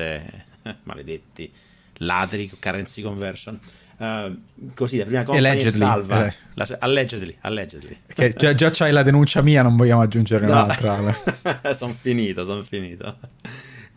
[0.83, 1.51] maledetti,
[1.97, 3.59] ladri, currency conversion.
[3.97, 4.41] Uh,
[4.73, 6.33] così la prima company salva eh.
[6.55, 7.97] la, allegedly, allegedly.
[8.13, 10.51] Che già, già c'hai la denuncia mia non vogliamo aggiungere no.
[10.51, 11.15] un'altra
[11.73, 13.17] sono finito sono finito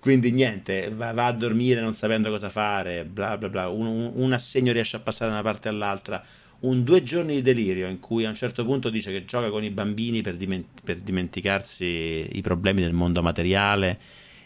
[0.00, 4.12] quindi niente, va, va, a dormire non sapendo cosa fare, bla bla bla, un, un,
[4.14, 6.22] un, assegno riesce a passare da una parte all'altra,
[6.60, 9.64] un due giorni di delirio in cui a un certo punto dice che gioca con
[9.64, 13.98] i bambini per, diment- per dimenticarsi i problemi del mondo materiale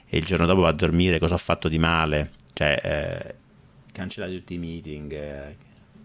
[0.08, 3.34] e il giorno dopo va a dormire cosa ho fatto di male, cioè eh,
[3.92, 5.56] cancellati tutti i meeting, eh,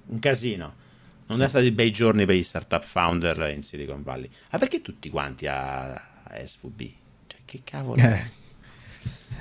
[0.07, 0.86] un casino.
[1.27, 1.43] Non sì.
[1.43, 4.29] è stati bei giorni per gli startup founder in Silicon Valley.
[4.51, 6.81] Ma perché tutti quanti a, a SVB?
[7.27, 8.01] Cioè, che cavolo?
[8.01, 8.45] Eh.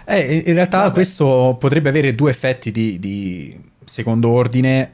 [0.04, 0.92] Eh, in realtà Vabbè.
[0.92, 4.92] questo potrebbe avere due effetti di, di, secondo ordine.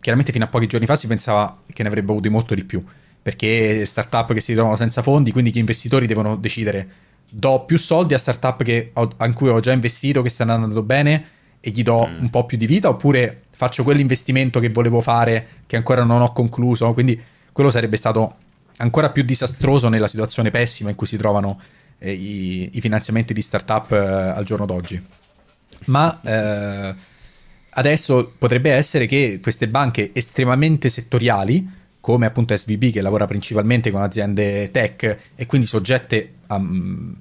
[0.00, 2.82] Chiaramente fino a pochi giorni fa si pensava che ne avrebbe avuti molto di più,
[3.20, 6.88] perché startup che si trovano senza fondi, quindi che investitori devono decidere
[7.30, 10.82] do più soldi a startup che ho, in cui ho già investito, che stanno andando
[10.82, 11.24] bene,
[11.60, 12.20] e gli do mm.
[12.22, 16.32] un po' più di vita, oppure faccio quell'investimento che volevo fare, che ancora non ho
[16.32, 16.92] concluso.
[16.92, 17.20] Quindi
[17.52, 18.36] quello sarebbe stato
[18.78, 21.60] ancora più disastroso nella situazione pessima in cui si trovano
[21.98, 25.02] eh, i, i, finanziamenti di startup eh, al giorno d'oggi.
[25.86, 26.94] Ma eh,
[27.70, 34.02] adesso potrebbe essere che queste banche estremamente settoriali, come appunto SVB che lavora principalmente con
[34.02, 37.12] aziende tech e quindi soggette a, mm,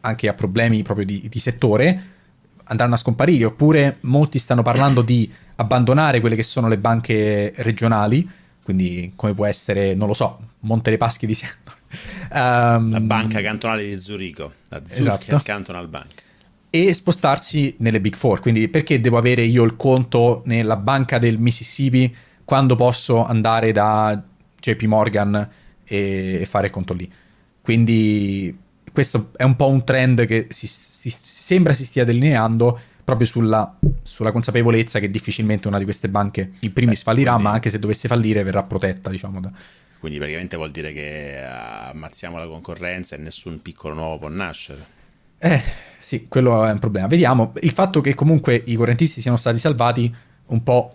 [0.00, 2.12] anche a problemi proprio di, di settore,
[2.64, 8.28] andranno a scomparire, oppure molti stanno parlando di abbandonare quelle che sono le banche regionali,
[8.62, 11.54] quindi come può essere, non lo so, Monte dei Paschi di Siena,
[12.32, 15.40] Um, la banca cantonale di Zurigo, la Zurich esatto.
[15.42, 16.22] Cantonal Bank.
[16.70, 18.40] E spostarsi nelle Big Four.
[18.40, 24.20] Quindi perché devo avere io il conto nella banca del Mississippi quando posso andare da
[24.60, 25.48] JP Morgan
[25.84, 27.10] e, e fare il conto lì?
[27.60, 28.56] Quindi
[28.92, 33.76] questo è un po' un trend che si, si, sembra si stia delineando proprio sulla,
[34.02, 37.48] sulla, consapevolezza che difficilmente una di queste banche in primis Beh, fallirà, quindi...
[37.48, 39.50] ma anche se dovesse fallire verrà protetta, diciamo, da,
[40.04, 44.86] quindi praticamente vuol dire che eh, ammazziamo la concorrenza e nessun piccolo nuovo può nascere.
[45.38, 45.62] Eh,
[45.98, 47.06] sì, quello è un problema.
[47.06, 50.14] Vediamo, il fatto che comunque i correntisti siano stati salvati
[50.48, 50.94] un po'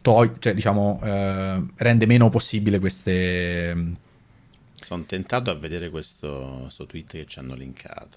[0.00, 3.74] to- cioè, diciamo, eh, rende meno possibile queste...
[3.74, 3.92] Mm,
[4.72, 8.16] Sono tentato a vedere questo, questo tweet che ci hanno linkato.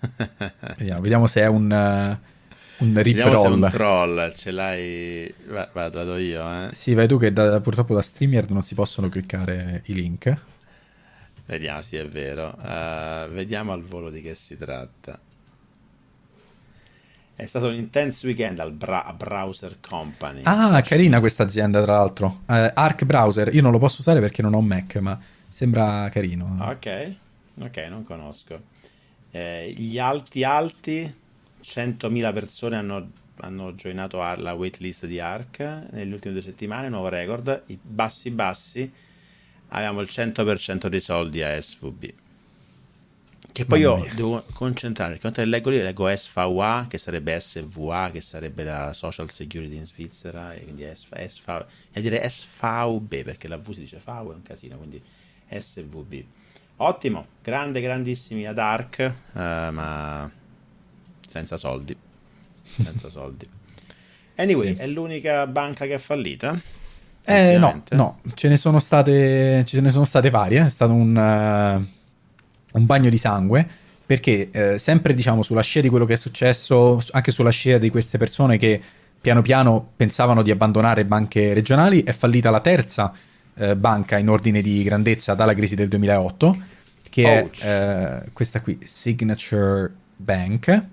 [0.78, 2.18] vediamo, vediamo se è un...
[2.22, 2.34] Uh
[2.78, 3.62] un rip Vediamo roll.
[3.62, 5.34] un troll, ce l'hai...
[5.46, 6.68] Vado, vado io, eh.
[6.72, 10.36] Sì, vai tu che da, purtroppo da streamer non si possono cliccare i link.
[11.46, 12.56] Vediamo, sì, è vero.
[12.58, 15.18] Uh, vediamo al volo di che si tratta.
[17.34, 20.40] È stato un intense weekend al Bra- Browser Company.
[20.44, 22.42] Ah, carina questa azienda, tra l'altro.
[22.46, 23.54] Uh, Arc Browser.
[23.54, 26.56] Io non lo posso usare perché non ho un Mac, ma sembra carino.
[26.60, 27.12] Ok,
[27.60, 28.60] ok, non conosco.
[29.30, 31.14] Eh, gli alti alti
[31.66, 35.58] 100.000 persone hanno, hanno joinato la waitlist di ARC
[35.90, 37.64] nelle ultime due settimane, nuovo record.
[37.66, 38.90] I bassi bassi
[39.68, 42.12] abbiamo il 100% dei soldi a SVB.
[43.52, 48.20] Che poi io devo concentrare, perché quando leggo lì leggo SVA, che sarebbe SVA, che
[48.20, 53.56] sarebbe la Social Security in Svizzera, e quindi SV, SV, e dire SVB, perché la
[53.56, 55.02] V si dice FAU, è un casino, quindi
[55.48, 56.22] SVB.
[56.76, 60.30] Ottimo, grande, grandissimi ad ARC, uh, ma
[61.26, 61.96] senza soldi.
[62.82, 63.48] Senza soldi.
[64.36, 64.82] Anyway, sì.
[64.82, 66.60] è l'unica banca che è fallita?
[67.24, 70.64] Eh, no, no, ce ne sono state, ce ne sono state varie.
[70.64, 73.68] È stato un, uh, un bagno di sangue.
[74.06, 77.90] perché eh, sempre diciamo sulla scia di quello che è successo, anche sulla scia di
[77.90, 78.80] queste persone che
[79.20, 83.12] piano piano pensavano di abbandonare banche regionali, è fallita la terza
[83.56, 86.56] eh, banca in ordine di grandezza dalla crisi del 2008,
[87.10, 87.64] che Ouch.
[87.64, 90.84] è eh, questa qui, Signature Bank,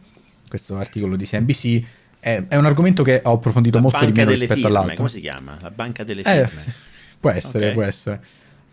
[0.54, 1.84] questo articolo di CNBC.
[2.20, 4.96] È, è un argomento che ho approfondito la molto di meno rispetto firme, all'altro.
[4.98, 5.58] Come si chiama?
[5.60, 6.66] La banca delle eh, firme.
[6.68, 6.74] Eh,
[7.20, 7.74] può essere, okay.
[7.74, 8.24] può essere.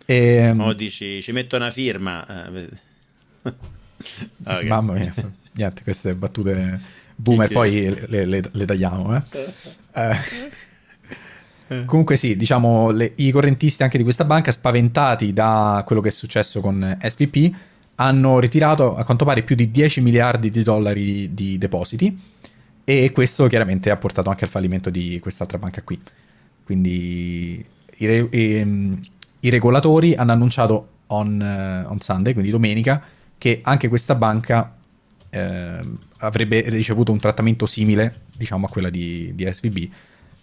[0.05, 2.53] E, ehm, o dici, ci metto una firma.
[2.53, 2.69] Eh,
[4.45, 4.67] okay.
[4.67, 5.11] Mamma mia,
[5.53, 6.79] niente, queste battute
[7.15, 9.15] boomer, poi le, le, le tagliamo.
[9.15, 9.23] Eh.
[11.67, 11.85] eh.
[11.85, 16.11] Comunque sì, diciamo, le, i correntisti anche di questa banca, spaventati da quello che è
[16.11, 17.51] successo con SVP,
[18.01, 22.19] hanno ritirato a quanto pare più di 10 miliardi di dollari di, depositi
[22.83, 25.99] e questo chiaramente ha portato anche al fallimento di quest'altra banca qui.
[26.63, 27.63] Quindi
[27.97, 29.01] i, re, i, ehm,
[29.41, 33.01] i regolatori hanno annunciato on, uh, on, Sunday, quindi domenica,
[33.37, 34.75] che anche questa banca
[35.29, 35.79] eh,
[36.17, 39.89] avrebbe ricevuto un trattamento simile, diciamo, a quella di, di SVB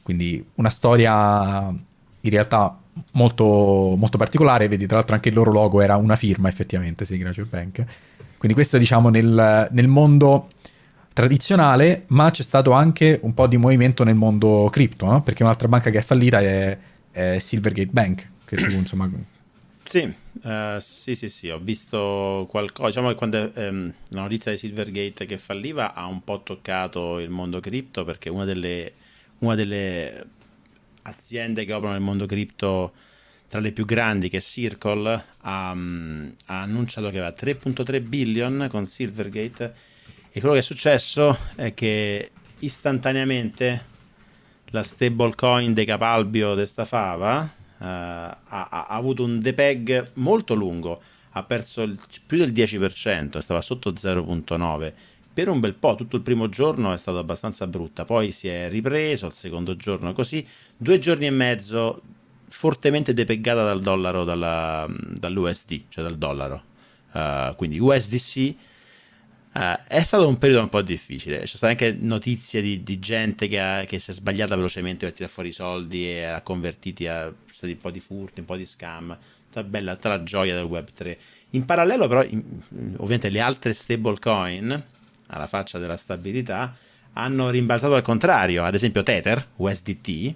[0.09, 2.79] quindi una storia in realtà
[3.13, 7.47] molto, molto particolare, vedi tra l'altro anche il loro logo era una firma effettivamente, Signature
[7.49, 7.85] Bank.
[8.37, 10.51] Quindi questo diciamo nel, nel mondo
[11.13, 15.23] tradizionale, ma c'è stato anche un po' di movimento nel mondo cripto, no?
[15.23, 16.79] perché un'altra banca che è fallita è,
[17.11, 19.11] è Silvergate Bank, che tu insomma...
[19.83, 20.03] Sì,
[20.43, 25.27] uh, sì, sì, sì, ho visto qualcosa, diciamo che quando um, la notizia di Silvergate
[25.27, 28.93] che falliva ha un po' toccato il mondo cripto perché una delle
[29.39, 30.27] una delle
[31.09, 32.93] aziende che operano nel mondo cripto
[33.49, 35.75] tra le più grandi che è Circle ha, ha
[36.47, 39.75] annunciato che aveva 3.3 billion con Silvergate
[40.31, 43.97] e quello che è successo è che istantaneamente
[44.67, 51.01] la stablecoin dei Capalbio di sta fava uh, ha, ha, avuto un depeg molto lungo
[51.31, 54.93] ha perso il, più del 10% stava sotto 0.9
[55.39, 58.69] per un bel po', tutto il primo giorno è stato abbastanza brutta, poi si è
[58.69, 60.45] ripreso il secondo giorno così,
[60.77, 62.03] due giorni e mezzo
[62.49, 66.63] fortemente depeggata dal dollaro, dalla, dall'USD, cioè dal dollaro.
[67.13, 68.55] Uh, quindi USDC
[69.53, 71.39] uh, eh, è stato un periodo un po' difficile.
[71.39, 75.15] C'è state anche notizie di, di gente che, ha, che, si è sbagliata velocemente per
[75.15, 78.67] tirare fuori i soldi e ha convertiti a un po' di furti, un po' di
[78.67, 79.17] scam.
[79.45, 81.19] Tutta bella, la gioia del Web 3.
[81.51, 82.43] In parallelo, però, in,
[82.97, 84.97] ovviamente le altre stablecoin
[85.29, 86.75] alla faccia della stabilità,
[87.15, 88.65] hanno rimbalzato al contrario.
[88.65, 90.35] Ad esempio Tether, USDT,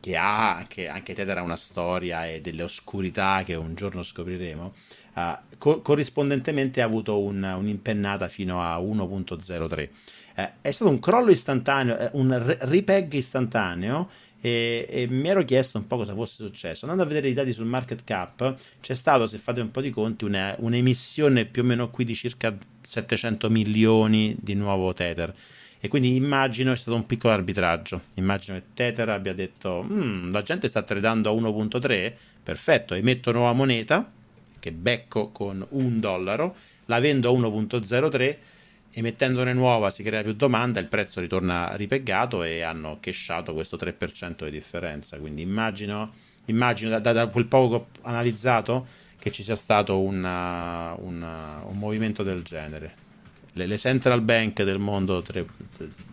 [0.00, 4.74] che ha che anche Tether ha una storia e delle oscurità che un giorno scopriremo,
[5.14, 5.20] uh,
[5.58, 9.88] co- corrispondentemente ha avuto un, un'impennata fino a 1.03.
[10.34, 14.10] Uh, è stato un crollo istantaneo, uh, un re- ripeg istantaneo
[14.44, 16.84] e, e, mi ero chiesto un po' cosa fosse successo.
[16.84, 19.90] Andando a vedere i dati sul market cap, c'è stato, se fate un po' di
[19.90, 25.32] conti, una, un'emissione più o meno qui di circa 700 milioni di nuovo Tether.
[25.78, 28.02] E quindi immagino è stato un piccolo arbitraggio.
[28.14, 33.52] Immagino che Tether abbia detto: mm, la gente sta tradando a 1.3, perfetto, emetto nuova
[33.52, 34.10] moneta
[34.58, 36.54] che becco con un dollaro,
[36.86, 38.36] la vendo a 1.03
[38.92, 44.44] emettendone nuova si crea più domanda, il prezzo ritorna ripeggato e hanno cashato questo 3%
[44.44, 45.16] di differenza.
[45.18, 46.12] Quindi immagino,
[46.46, 48.86] immagino da, da, quel poco analizzato
[49.18, 53.00] che ci sia stato una, una, un movimento del genere.
[53.54, 55.46] Le, le, central bank del mondo 3,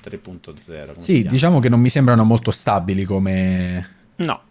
[0.03, 0.97] 3.0.
[0.97, 3.97] Sì, diciamo che non mi sembrano molto stabili come...
[4.17, 4.41] No,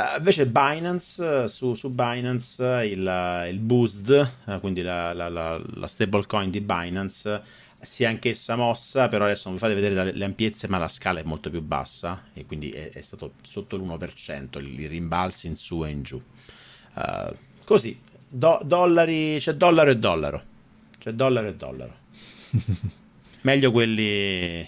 [0.00, 5.86] Uh, invece Binance, su, su Binance il, il Boost, uh, quindi la, la, la, la
[5.86, 7.42] stablecoin di Binance,
[7.82, 11.20] si è anch'essa mossa, però adesso non vi fate vedere le ampiezze, ma la scala
[11.20, 15.84] è molto più bassa e quindi è, è stato sotto l'1%, i rimbalzi in su
[15.84, 16.22] e in giù.
[16.94, 17.34] Uh,
[17.64, 20.42] così, do, dollari, c'è dollaro e dollaro,
[20.98, 21.94] c'è dollaro e dollaro.
[23.42, 24.66] Meglio quelli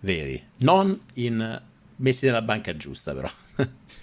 [0.00, 1.62] veri, non in,
[1.96, 3.28] messi nella banca giusta però.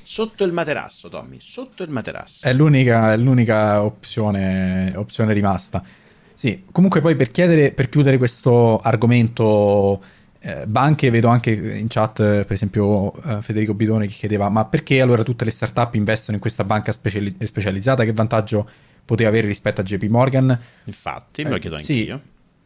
[0.08, 2.46] Sotto il materasso, Tommy, sotto il materasso.
[2.46, 5.84] È l'unica, è l'unica opzione, opzione, rimasta.
[6.32, 10.00] Sì, comunque poi per, chiedere, per chiudere questo argomento
[10.41, 15.02] eh, banche, vedo anche in chat per esempio eh, Federico Bidone che chiedeva ma perché
[15.02, 18.04] allora tutte le startup investono in questa banca speciali- specializzata?
[18.04, 18.70] Che vantaggio
[19.04, 20.56] poteva avere rispetto a JP Morgan?
[20.84, 22.22] Infatti, me lo eh, chiedo anch'io.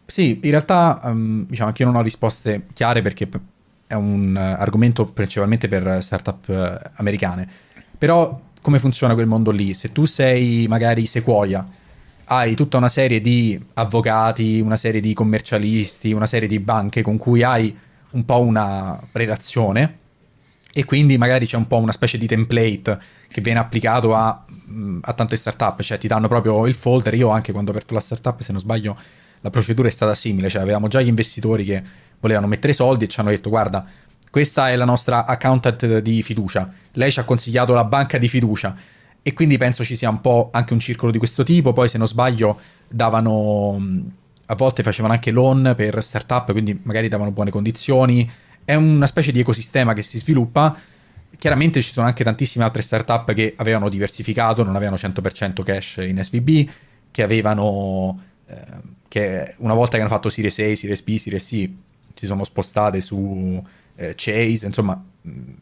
[0.05, 3.29] Sì, sì in realtà um, diciamo che io non ho risposte chiare perché
[3.89, 7.49] è un eh, argomento principalmente per startup uh, americane.
[7.97, 9.73] Però come funziona quel mondo lì?
[9.73, 11.67] Se tu sei magari Sequoia,
[12.25, 17.17] hai tutta una serie di avvocati, una serie di commercialisti, una serie di banche con
[17.17, 17.75] cui hai
[18.11, 19.97] un po' una relazione
[20.71, 22.99] e quindi magari c'è un po' una specie di template
[23.31, 27.15] che viene applicato a, mm, a tante startup, cioè ti danno proprio il folder.
[27.15, 28.95] Io anche quando ho aperto la startup, se non sbaglio,
[29.41, 31.81] la procedura è stata simile, cioè avevamo già gli investitori che
[32.19, 33.85] volevano mettere soldi e ci hanno detto guarda,
[34.31, 38.75] questa è la nostra accountant di fiducia, lei ci ha consigliato la banca di fiducia.
[39.21, 41.97] E quindi penso ci sia un po' anche un circolo di questo tipo, poi se
[41.97, 43.77] non sbaglio davano,
[44.45, 48.29] a volte facevano anche loan per startup, quindi magari davano buone condizioni,
[48.63, 50.75] è una specie di ecosistema che si sviluppa.
[51.37, 56.23] Chiaramente ci sono anche tantissime altre startup che avevano diversificato, non avevano 100% cash in
[56.23, 56.69] SVB,
[57.11, 58.55] che avevano, eh,
[59.07, 61.69] che una volta che hanno fatto Series A, Series B, Series C,
[62.19, 63.63] si sono spostate su
[63.95, 65.01] eh, Chase, insomma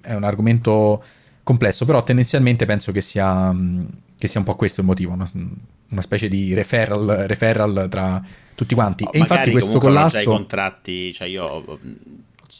[0.01, 1.03] è un argomento
[1.43, 3.55] complesso, però tendenzialmente penso che sia,
[4.17, 5.29] che sia un po' questo il motivo, una,
[5.89, 8.23] una specie di referral, referral, tra
[8.55, 9.03] tutti quanti.
[9.03, 10.19] Oh, e infatti questo collasso...
[10.19, 11.79] i contratti, cioè io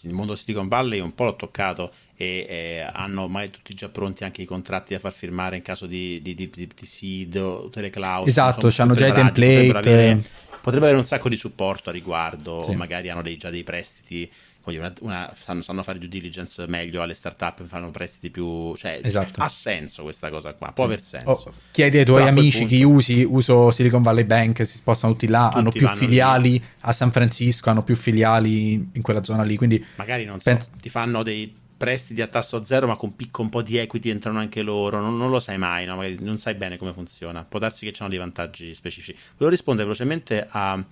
[0.04, 4.24] il mondo Silicon Valley un po' l'ho toccato e eh, hanno mai tutti già pronti
[4.24, 7.82] anche i contratti da far firmare in caso di, di, di, di seed o tutte
[7.82, 8.28] le cloud.
[8.28, 9.70] Esatto, hanno già i template.
[9.70, 10.24] Avere,
[10.68, 12.76] potrebbero avere, un sacco di supporto a riguardo, sì.
[12.76, 14.30] magari hanno dei, già dei prestiti
[14.76, 18.76] una, una, sanno, sanno, fare due diligence meglio alle startup, fanno prestiti più...
[18.76, 19.40] Cioè, esatto.
[19.42, 20.92] ha senso questa cosa qua, può sì.
[20.92, 21.30] aver senso.
[21.30, 22.76] Oh, chiedi ai tuoi Però amici punto...
[22.76, 26.64] chi usi, uso Silicon Valley Bank, si spostano tutti là, tutti hanno più filiali lì.
[26.82, 29.84] a San Francisco, hanno più filiali in quella zona lì, quindi...
[29.96, 30.70] Magari, non so, penso...
[30.82, 34.40] ti fanno dei prestiti a tasso zero, ma con picco un po' di equity entrano
[34.40, 35.00] anche loro.
[35.00, 36.02] Non, non lo sai mai, no?
[36.20, 37.44] non sai bene come funziona.
[37.44, 39.14] Può darsi che c'hanno dei vantaggi specifici.
[39.34, 40.84] Volevo rispondere velocemente a,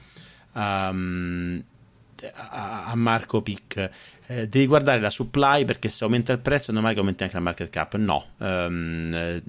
[0.54, 0.88] a,
[2.86, 3.90] a, Marco Pic.
[4.28, 7.36] Eh, devi guardare la supply perché se aumenta il prezzo è normale che aumenti anche
[7.36, 7.96] la market cap.
[7.96, 9.42] No, um,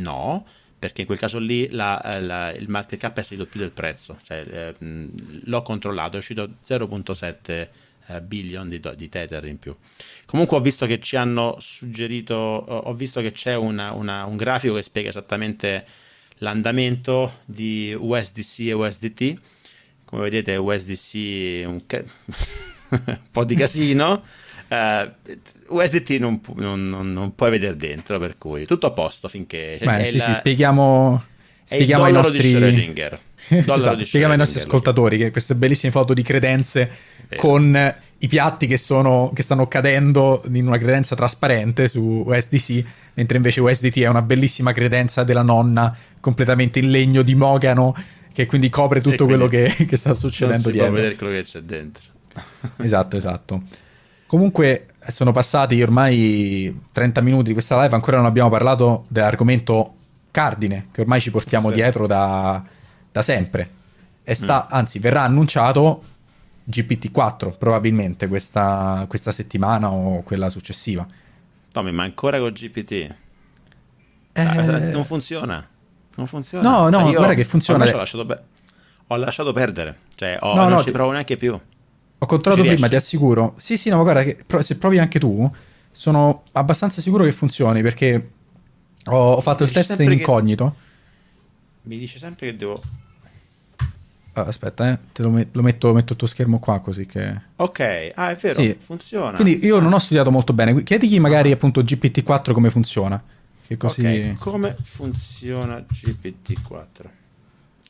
[0.00, 0.46] no
[0.78, 4.18] perché in quel caso lì la, la, il market cap è salito più del prezzo.
[4.22, 7.68] Cioè, eh, l'ho controllato, è uscito 0.7
[8.08, 9.74] eh, billion di, di, Tether in più.
[10.26, 14.74] Comunque ho visto che ci hanno suggerito, ho visto che c'è una, una, un grafico
[14.74, 15.84] che spiega esattamente
[16.38, 19.38] l'andamento di USDC e USDT
[20.08, 22.02] come vedete USDC un, ca-
[22.88, 24.22] un po' di casino.
[24.68, 29.28] Uh, eh, USDT non, non, non, non, puoi vedere dentro per cui tutto a posto
[29.28, 30.24] finché Beh, sì, la...
[30.24, 31.22] sì, spieghiamo
[31.64, 32.52] spieghiamo ai nostri
[33.48, 36.90] esatto, spieghiamo ai nostri ascoltatori che queste bellissime foto di credenze
[37.36, 42.84] con i piatti che, sono, che stanno cadendo in una credenza trasparente su USDC,
[43.14, 47.94] mentre invece USDT è una bellissima credenza della nonna completamente in legno di mogano
[48.32, 50.90] che quindi copre tutto quindi quello che, che, sta succedendo dietro.
[50.90, 52.04] Non vedere quello che c'è dentro.
[52.82, 53.62] esatto, esatto.
[54.26, 59.94] Comunque sono passati ormai 30 minuti di questa live, ancora non abbiamo parlato dell'argomento
[60.30, 61.74] cardine che ormai ci portiamo sì.
[61.76, 62.62] dietro da,
[63.18, 63.70] da, sempre.
[64.22, 64.74] E sta, mm.
[64.74, 66.02] anzi, verrà annunciato
[66.70, 71.06] GPT-4 probabilmente questa, questa settimana o quella successiva.
[71.72, 73.14] Tommy, ma ancora con GPT?
[74.32, 74.44] Eh...
[74.92, 75.66] Non funziona.
[76.14, 76.68] Non funziona.
[76.68, 77.84] No, no, cioè guarda che funziona.
[77.84, 78.42] Ho lasciato, be-
[79.06, 79.98] ho lasciato perdere.
[80.14, 81.58] Cioè, ho, no, non no, ci provo neanche più.
[82.20, 82.88] Ho controllato prima, riesci?
[82.90, 83.54] ti assicuro.
[83.56, 85.50] Sì, sì, no, ma guarda che se provi anche tu,
[85.90, 88.30] sono abbastanza sicuro che funzioni perché
[89.04, 90.74] ho, ho fatto mi il test in incognito.
[91.82, 92.82] Mi dice sempre che devo...
[94.38, 97.40] Oh, aspetta, eh, te lo, met- lo metto, metto, il tuo schermo qua così che...
[97.56, 98.76] Ok, ah è vero, sì.
[98.78, 99.32] funziona.
[99.32, 100.82] Quindi io non ho studiato molto bene.
[100.82, 103.20] Chiedigli magari appunto GPT-4 come funziona.
[103.66, 104.00] Che così...
[104.00, 104.34] Okay.
[104.34, 106.84] Come funziona GPT-4?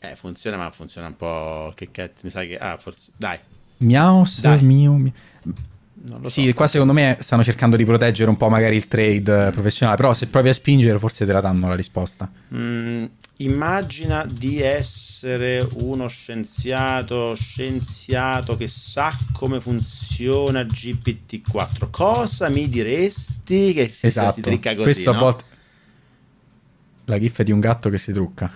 [0.00, 1.72] Eh, funziona, ma funziona un po'.
[1.74, 2.56] Che cazzo, mi sa che.
[2.56, 3.12] Ah, forse.
[3.16, 3.38] Dai.
[3.78, 4.62] Miaus, Dai.
[4.62, 5.12] mio.
[6.06, 6.28] Mio.
[6.28, 9.50] sì, so, qua secondo me stanno cercando di proteggere un po' magari il trade mm.
[9.50, 12.30] professionale, però se provi a spingere forse te la danno la risposta.
[12.54, 13.04] Mm,
[13.38, 21.88] immagina di essere uno scienziato, scienziato che sa come funziona GPT-4.
[21.90, 24.32] Cosa mi diresti che si, esatto.
[24.32, 24.84] si tricca così?
[24.84, 25.16] Questo no?
[25.16, 25.44] a volte
[27.04, 28.50] la gif di un gatto che si trucca.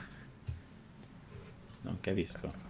[1.83, 2.62] Non capisco.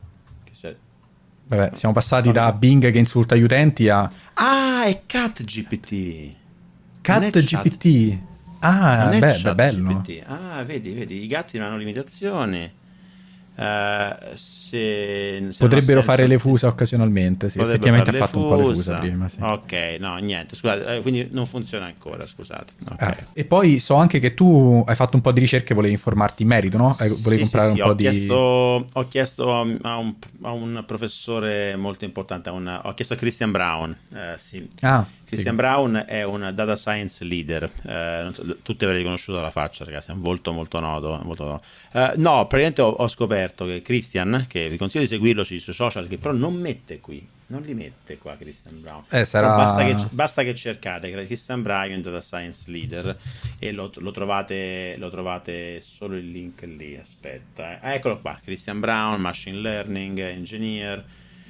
[1.54, 4.10] Vabbè, siamo passati da Bing che insulta gli utenti a...
[4.34, 6.34] Ah, è CatGPT.
[7.02, 8.18] CatGPT.
[8.60, 10.00] Ah, beh, beh, bello.
[10.00, 10.22] GPT.
[10.26, 12.72] Ah, vedi, vedi, i gatti non hanno limitazioni.
[13.54, 18.54] Uh, se, se Potrebbero fare le fusa occasionalmente, sì, effettivamente ha fatto fusa.
[18.54, 19.28] un po' le fusa prima.
[19.28, 19.40] Sì.
[19.42, 22.72] Ok, no, niente, scusate, eh, quindi non funziona ancora, scusate.
[22.92, 23.08] Okay.
[23.10, 25.92] Ah, e poi so anche che tu hai fatto un po' di ricerche e volevi
[25.92, 26.96] informarti in merito, no?
[26.98, 28.92] Volevi sì, comprare sì, un po' chiesto, di...
[28.94, 33.94] Ho chiesto a un, a un, professore molto importante, una, ho chiesto a Christian Brown,
[34.14, 34.66] eh, sì.
[34.80, 39.82] Ah Christian Brown è un data science leader, eh, so, tutti avrete conosciuto la faccia,
[39.82, 41.18] ragazzi, è un volto molto noto.
[41.24, 41.64] Molto noto.
[41.92, 45.74] Eh, no, praticamente ho, ho, scoperto che Christian, che vi consiglio di seguirlo sui suoi
[45.74, 49.04] social, che però non mette qui, non li mette qua Christian Brown.
[49.08, 49.56] Eh, sarà...
[49.56, 53.16] basta, che, basta, che, cercate Christian Bryant da Science Leader
[53.58, 56.98] e lo, lo, trovate, lo trovate solo il link lì.
[56.98, 57.78] Aspetta, eh.
[57.80, 61.02] ah, eccolo qua: Christian Brown, Machine Learning, Engineer.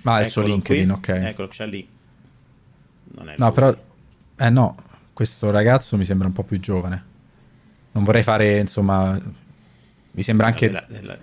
[0.03, 1.15] Ma è il suo LinkedIn, qui.
[1.15, 1.25] ok.
[1.25, 1.89] Eccolo, c'è lì.
[3.15, 3.55] Non è no, lui.
[3.55, 3.77] però.
[4.37, 4.77] Eh no,
[5.13, 7.05] questo ragazzo mi sembra un po' più giovane.
[7.93, 9.21] Non vorrei fare, insomma.
[10.13, 10.67] Mi sembra anche.
[10.67, 11.19] Della, della...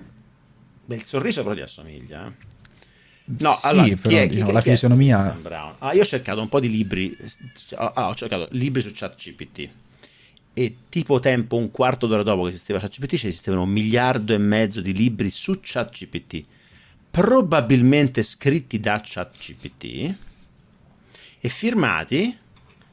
[0.86, 2.28] Beh, il sorriso però gli assomiglia.
[2.28, 2.48] Eh?
[3.38, 5.40] No, sì, allora, però, chi è, chi, diciamo, chi, la fisionomia...
[5.78, 7.16] Ah, io ho cercato un po' di libri,
[7.76, 9.70] ah, ho cercato libri su ChatGPT
[10.54, 14.40] e tipo tempo un quarto d'ora dopo che esisteva ChatGPT ci esistevano un miliardo e
[14.40, 16.44] mezzo di libri su ChatGPT,
[17.12, 20.16] probabilmente scritti da ChatGPT
[21.40, 22.38] e firmati,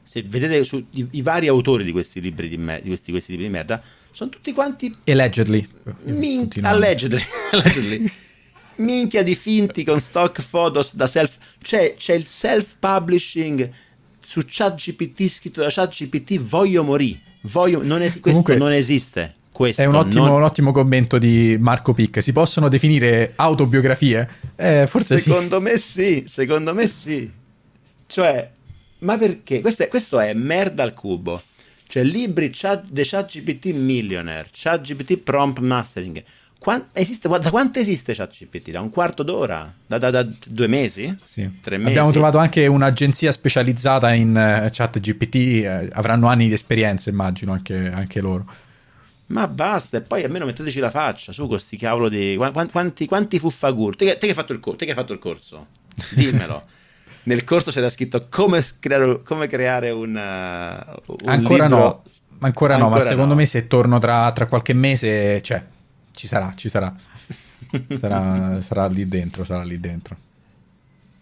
[0.03, 3.31] se vedete su, i, i, vari autori di questi libri di, me, di, questi, questi
[3.31, 3.81] libri di merda,
[4.11, 4.91] sono tutti quanti...
[5.05, 5.67] Allegedly.
[6.03, 7.21] Min- allegedly.
[7.51, 8.11] allegedly
[8.77, 11.37] minchia di finti con stock photos da self.
[11.61, 13.69] Cioè, c'è il self-publishing
[14.23, 16.39] su ChatGPT scritto da ChatGPT.
[16.39, 17.21] Voglio morire.
[17.41, 17.81] Voglio...
[17.83, 19.35] Non es- questo Comunque, non esiste.
[19.51, 20.35] Questo è un ottimo, non...
[20.35, 22.21] un ottimo, commento di Marco Pic.
[22.21, 24.29] Si possono definire autobiografie?
[24.55, 25.63] Eh, forse secondo sì.
[25.63, 26.23] me sì.
[26.27, 27.31] Secondo me sì.
[28.07, 28.49] Cioè,
[28.99, 29.61] ma perché?
[29.61, 31.41] Questo è, questo è merda al cubo.
[31.87, 36.23] Cioè, libri chat, The ChatGPT Millionaire, ChatGPT Prompt Mastering.
[36.59, 38.71] Quant- esiste, da quanto esiste ChatGPT?
[38.71, 39.71] Da un quarto d'ora?
[39.85, 41.15] Da, da, da due mesi?
[41.23, 41.59] Sì.
[41.61, 41.91] Tre mesi?
[41.91, 47.91] Abbiamo trovato anche un'agenzia specializzata in uh, ChatGPT, uh, avranno anni di esperienza immagino anche,
[47.93, 48.45] anche, loro.
[49.27, 52.35] Ma basta, e poi almeno metteteci la faccia su questi cavolo di...
[52.35, 53.95] Quanti, quanti, quanti fuffagur?
[53.95, 55.67] Te, te, che hai fatto il, te che hai fatto il corso?
[56.15, 56.63] Dimmelo.
[57.27, 61.67] Nel corso c'era scritto come creare, come creare un, uh, un Ancora libro...
[61.67, 62.03] no,
[62.39, 63.35] ancora, ancora no, ma secondo no.
[63.35, 65.41] me se torno tra, tra qualche mese...
[65.41, 65.61] Cioè,
[66.11, 66.95] ci sarà, ci sarà.
[67.99, 70.15] sarà, sarà lì dentro, sarà lì dentro.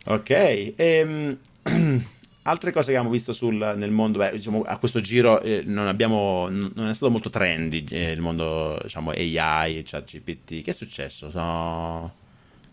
[0.05, 1.37] Ok, ehm,
[2.43, 5.87] altre cose che abbiamo visto sul, nel mondo, beh, diciamo, a questo giro eh, non,
[5.87, 10.61] abbiamo, non è stato molto trendy eh, il mondo diciamo, AI, chat GPT.
[10.61, 11.31] Che è successo?
[11.31, 12.13] Sono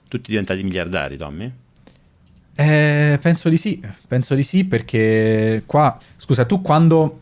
[0.07, 1.51] tutti diventati miliardari, Tommy?
[2.55, 7.21] Eh, penso di sì, penso di sì perché qua, scusa, tu quando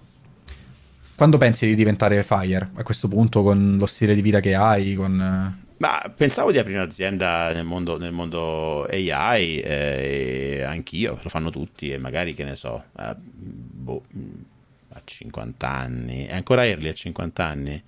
[1.20, 4.94] quando pensi di diventare Fire a questo punto con lo stile di vita che hai?
[4.94, 5.64] Con...
[5.76, 11.92] Ma pensavo di aprire un'azienda nel mondo, nel mondo AI, eh, anch'io, lo fanno tutti
[11.92, 14.02] e magari che ne so, eh, boh,
[14.92, 17.82] a 50 anni, è ancora early a 50 anni?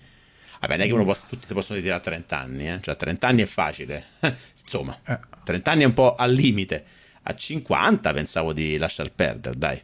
[0.61, 2.81] Vabbè, non è che uno possa, tutti si possono ritirare a 30 anni, eh?
[2.83, 4.05] cioè a 30 anni è facile,
[4.63, 4.95] insomma,
[5.43, 5.73] 30 eh.
[5.73, 6.85] anni è un po' al limite,
[7.23, 9.81] a 50 pensavo di lasciar perdere, dai.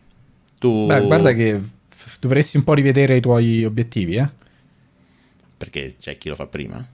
[0.59, 0.87] Tu...
[0.87, 1.61] Beh, guarda che
[2.19, 4.29] dovresti un po' rivedere i tuoi obiettivi, eh?
[5.57, 6.87] Perché c'è chi lo fa prima?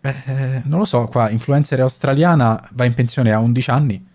[0.00, 4.06] Eh, non lo so, qua influencer australiana va in pensione a 11 anni.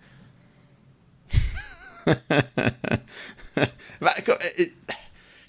[3.98, 4.72] Ma, eh,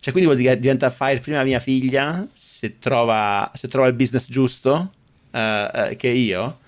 [0.04, 3.94] cioè, quindi vuol dire che diventa fire prima mia figlia se trova, se trova il
[3.94, 4.92] business giusto
[5.32, 6.60] uh, uh, che io?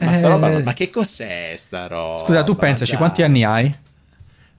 [0.00, 0.20] Ma, eh...
[0.20, 2.26] roba, ma, che cos'è sta roba?
[2.26, 3.74] Scusa, tu pensaci, quanti anni hai?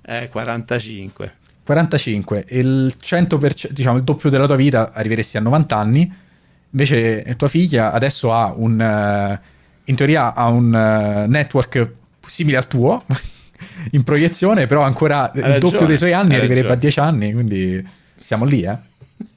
[0.06, 1.34] Eh, 45.
[1.64, 6.14] 45, il 100%, diciamo il doppio della tua vita, arriveresti a 90 anni.
[6.72, 9.48] Invece tua figlia adesso ha un, uh,
[9.86, 11.92] in teoria ha un uh, network
[12.26, 13.06] simile al tuo,
[13.92, 16.74] in proiezione, però ancora ha il ragione, doppio dei suoi anni arriverebbe ragione.
[16.74, 17.88] a 10 anni, quindi
[18.20, 18.78] siamo lì, eh.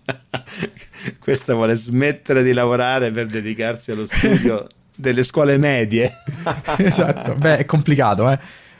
[1.19, 4.67] Questa vuole smettere di lavorare per dedicarsi allo studio
[4.97, 6.13] delle scuole medie.
[6.79, 8.39] esatto, beh, è complicato, eh.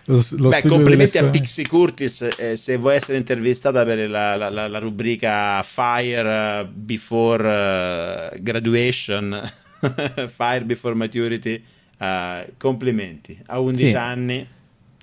[0.09, 4.49] Lo, lo Beh, complimenti a Pixie Curtis eh, se vuoi essere intervistata per la, la,
[4.51, 9.53] la, la rubrica Fire uh, Before uh, Graduation,
[10.29, 11.63] Fire Before Maturity.
[11.99, 13.95] Uh, complimenti a 11 sì.
[13.95, 14.47] anni.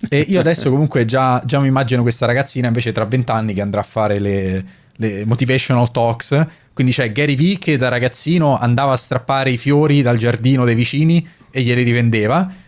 [0.08, 3.60] E io adesso comunque già, già, mi immagino questa ragazzina invece tra 20 anni che
[3.60, 6.46] andrà a fare le, le motivational talks.
[6.74, 10.74] Quindi c'è Gary Vee che da ragazzino andava a strappare i fiori dal giardino dei
[10.74, 12.62] vicini e glieli rivendeva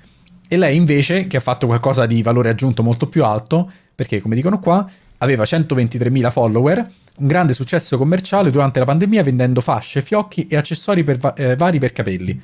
[0.49, 4.37] e lei invece, che ha fatto qualcosa di valore aggiunto molto più alto, perché come
[4.37, 4.89] dicono qua,
[5.19, 11.03] aveva 123.000 follower, un grande successo commerciale durante la pandemia vendendo fasce, fiocchi e accessori
[11.03, 12.41] per va- eh, vari per capelli.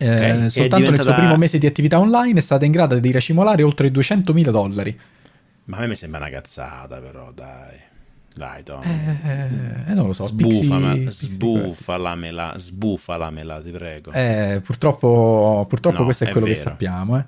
[0.00, 0.48] Eh, okay.
[0.48, 3.88] Soltanto nel suo primo mese di attività online è stata in grado di racimolare oltre
[3.90, 4.98] 200.000 dollari.
[5.64, 7.87] Ma a me mi sembra una cazzata, però, dai.
[8.38, 8.80] Dai, Tom.
[8.84, 10.24] Eh, eh, non lo so.
[10.24, 14.12] Sbufamela, sbufalamela, sbufalamela, ti prego.
[14.12, 16.56] Eh, purtroppo, purtroppo no, questo è, è quello vero.
[16.56, 17.18] che sappiamo.
[17.18, 17.24] Eh.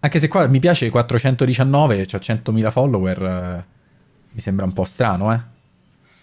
[0.00, 3.64] Anche se qua mi piace 419, cioè 100.000 follower, eh,
[4.32, 5.40] mi sembra un po' strano, eh.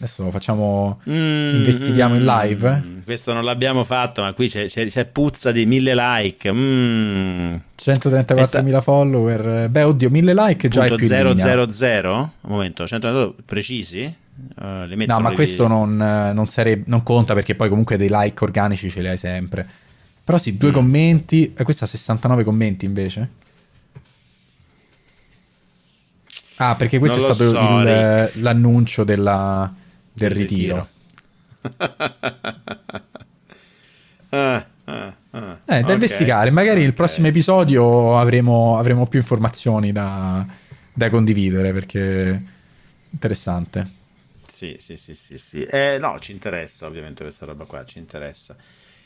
[0.04, 1.00] Adesso facciamo.
[1.10, 2.82] Mm, investighiamo in live.
[2.86, 6.52] Mm, questo non l'abbiamo fatto, ma qui c'è, c'è, c'è puzza di mille like.
[6.52, 7.56] Mm.
[7.82, 8.82] 134.000 sta...
[8.82, 9.70] follower.
[9.70, 11.30] Beh, oddio, mille like già Punto è più 000?
[11.32, 14.14] Un momento, 134 precisi?
[14.56, 18.90] Uh, no, ma questo non, non, sarebbe, non, conta perché poi comunque dei like organici
[18.90, 19.66] ce li hai sempre.
[20.22, 20.74] Però sì, due mm.
[20.74, 21.46] commenti.
[21.46, 23.30] E eh, questa ha 69 commenti invece.
[26.58, 29.74] Ah, perché questo non è stato so, il, l'annuncio della,
[30.14, 30.88] del, ritiro.
[34.30, 35.58] ah, ah, ah.
[35.66, 35.94] Eh, da okay.
[35.94, 36.52] investigare.
[36.52, 36.88] Magari okay.
[36.88, 40.46] il prossimo episodio avremo, avremo più informazioni da,
[40.94, 42.44] da condividere perché
[43.10, 44.02] interessante.
[44.48, 45.64] Sì, sì, sì, sì, sì.
[45.64, 48.56] Eh, no, ci interessa ovviamente questa roba qua, ci interessa.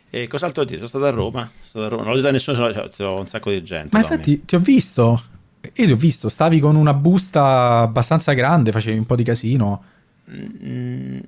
[0.09, 0.77] E cos'altro dire?
[0.77, 2.03] Sono stato a Roma, sono stato a Roma.
[2.03, 3.89] non l'ho detto a nessuno, cioè, ho un sacco di gente.
[3.91, 5.23] Ma infatti ti ho visto,
[5.61, 9.83] io ti ho visto, stavi con una busta abbastanza grande, facevi un po' di casino.
[10.29, 11.19] Mm,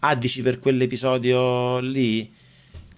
[0.00, 2.32] ah, dici per quell'episodio lì?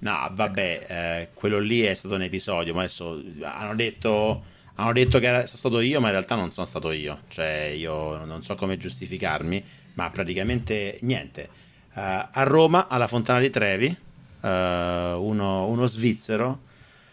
[0.01, 4.43] No, vabbè, eh, quello lì è stato un episodio, ma adesso hanno detto,
[4.75, 7.21] hanno detto che sono stato io, ma in realtà non sono stato io.
[7.29, 11.49] Cioè, io non so come giustificarmi ma praticamente niente.
[11.95, 12.01] Uh,
[12.31, 16.61] a Roma, alla Fontana di Trevi, uh, uno, uno, svizzero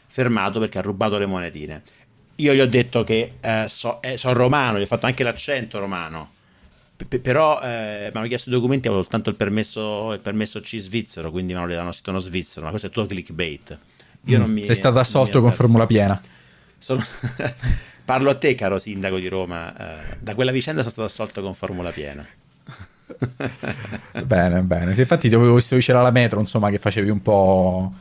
[0.08, 1.82] fermato perché ha rubato le monetine.
[2.38, 5.80] Io gli ho detto che uh, so, eh, sono romano, gli ho fatto anche l'accento
[5.80, 6.32] romano.
[7.08, 10.78] P- però eh, mi hanno chiesto i documenti, avevo soltanto il permesso, il permesso C
[10.78, 13.78] svizzero, quindi mi hanno detto scritto uno svizzero, ma questo è tutto clickbait.
[14.26, 16.22] Io mm, non mi, sei stato assolto con formula piena.
[16.78, 17.04] Sono...
[18.04, 19.74] Parlo a te, caro sindaco di Roma.
[20.20, 22.28] da quella vicenda sono stato assolto con formula piena.
[24.26, 24.93] bene, bene.
[24.93, 27.93] Sì, infatti ti avevo visto vicino alla metro, insomma, che facevi un po'...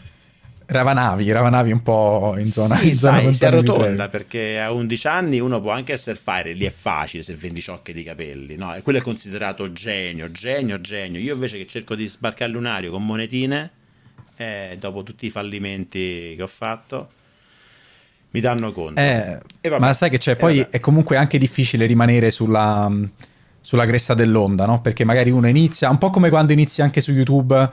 [0.72, 5.06] Ravanavi, ravanavi un po' in zona Sì, in zona sai, si arrotonda perché a 11
[5.08, 8.74] anni uno può anche essere fire, lì è facile se vendi ciocche di capelli, no?
[8.76, 11.20] E quello è considerato genio, genio, genio.
[11.20, 13.70] Io invece che cerco di sbarcare lunario con monetine,
[14.36, 17.08] eh, dopo tutti i fallimenti che ho fatto,
[18.30, 19.00] mi danno conto.
[19.00, 19.40] Eh,
[19.76, 22.88] ma sai che c'è, poi è comunque anche difficile rimanere sulla
[23.60, 24.80] sulla cresta dell'onda, no?
[24.80, 27.70] Perché magari uno inizia, un po' come quando inizi anche su YouTube,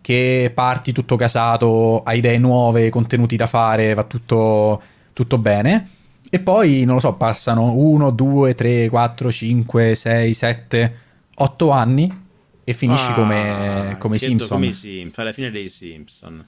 [0.00, 4.82] che parti tutto casato, hai idee nuove, contenuti da fare, va tutto,
[5.12, 5.90] tutto bene.
[6.30, 10.94] E poi, non lo so, passano 1, 2, 3, 4, 5, 6, 7,
[11.34, 12.26] 8 anni
[12.64, 14.48] e finisci ah, come, come Simpson.
[14.48, 16.46] Come i Simpson, alla fine dei Simpson.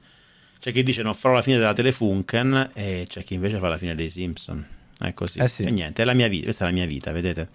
[0.59, 3.79] C'è chi dice non farò la fine della Telefunken e c'è chi invece fa la
[3.79, 4.63] fine dei Simpson.
[4.99, 5.39] È così.
[5.39, 5.63] Eh sì.
[5.63, 7.49] E niente, è la mia vita, questa è la mia vita, vedete?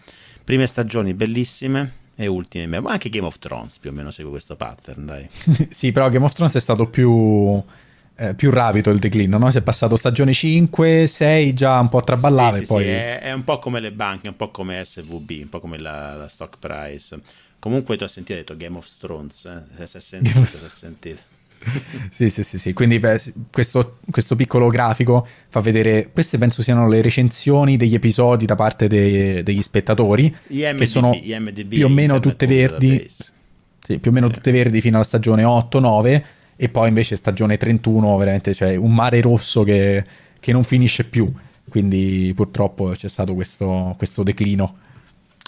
[0.44, 4.56] Prime stagioni bellissime e ultime, ma anche Game of Thrones più o meno segue questo
[4.56, 5.28] pattern, dai.
[5.70, 7.62] sì, però Game of Thrones è stato più,
[8.16, 9.52] eh, più rapido il declino, no?
[9.52, 12.58] Si è passato stagione 5, 6, già un po' a traballare.
[12.58, 12.84] Sì, sì, poi...
[12.84, 15.78] sì, è, è, un po' come le banche, un po' come SVB, un po' come
[15.78, 17.20] la, la stock price.
[17.60, 19.46] Comunque tu hai sentito, hai detto Game of Thrones,
[19.78, 19.88] eh?
[19.88, 21.35] si è sentito, è sentito
[22.12, 22.74] sì, sì, sì, sì.
[22.74, 28.46] Quindi beh, questo, questo, piccolo grafico fa vedere, queste penso siano le recensioni degli episodi
[28.46, 33.08] da parte de, degli spettatori, IMDb, che sono IMDb, più o meno tutte verdi,
[33.80, 34.34] sì, più o meno sì.
[34.34, 36.24] tutte verdi fino alla stagione 8-9
[36.58, 40.06] e poi invece stagione 31 veramente cioè un mare rosso che,
[40.40, 41.32] che non finisce più,
[41.70, 44.78] quindi purtroppo c'è stato questo, questo declino.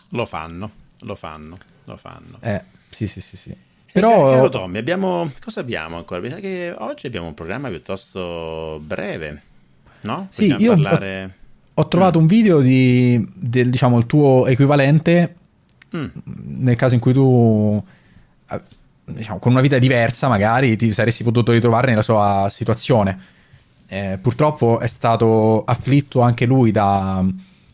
[0.10, 2.38] Lo fanno, lo fanno, lo fanno.
[2.42, 3.56] Eh, sì, sì, sì, sì.
[4.00, 4.32] Però...
[4.32, 5.32] Caro Tommy, abbiamo...
[5.44, 6.22] cosa abbiamo ancora?
[6.22, 9.42] Che oggi abbiamo un programma piuttosto breve,
[10.02, 10.28] no?
[10.30, 11.34] Sì, io parlare...
[11.74, 12.22] ho, ho, trovato mm.
[12.22, 15.36] un video di, del, diciamo, il tuo equivalente
[15.96, 16.06] mm.
[16.60, 17.84] nel caso in cui tu,
[18.52, 18.62] eh,
[19.04, 23.20] diciamo, con una vita diversa magari ti saresti potuto ritrovare nella sua situazione.
[23.88, 27.26] Eh, purtroppo è stato afflitto anche lui da,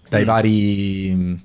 [0.08, 0.26] dai mm.
[0.26, 1.42] vari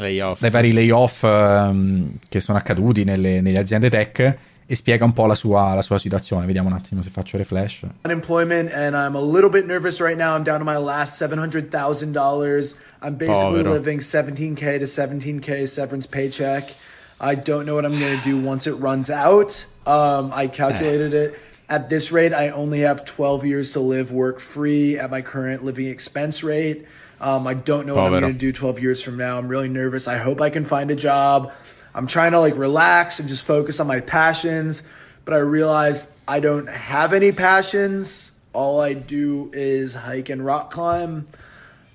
[0.00, 0.40] layoff.
[0.40, 4.36] dai vari layoff um, che sono accaduti nelle, nelle, aziende tech
[4.66, 6.46] e spiega un po' la sua, la sua situazione.
[6.46, 7.86] Vediamo un attimo se faccio refresh.
[8.04, 10.36] Unemployment and I'm a little bit nervous right now.
[10.36, 12.78] I'm down to my last $700,000.
[13.02, 13.70] I'm basically Povero.
[13.70, 16.72] living 17k to 17k severance paycheck.
[17.20, 19.66] I don't know what I'm going to do once it runs out.
[19.86, 21.38] Um, I calculated it.
[21.68, 25.64] At this rate, I only have 12 years to live work free at my current
[25.64, 26.86] living expense rate.
[27.20, 29.36] Um, I don't know what I'm going to do 12 years from now.
[29.36, 30.08] I'm really nervous.
[30.08, 31.52] I hope I can find a job.
[31.94, 34.82] I'm trying to like relax and just focus on my passions,
[35.24, 38.32] but I realized I don't have any passions.
[38.52, 41.28] All I do is hike and rock climb.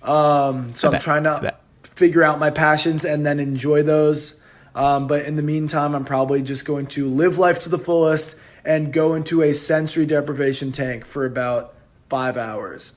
[0.04, 4.42] Um, so I'm trying to figure out my passions and then enjoy those.
[4.76, 8.38] Um, but in the meantime, I'm probably just going to live life to the fullest
[8.66, 11.74] and go into a sensory deprivation tank for about
[12.10, 12.94] five hours.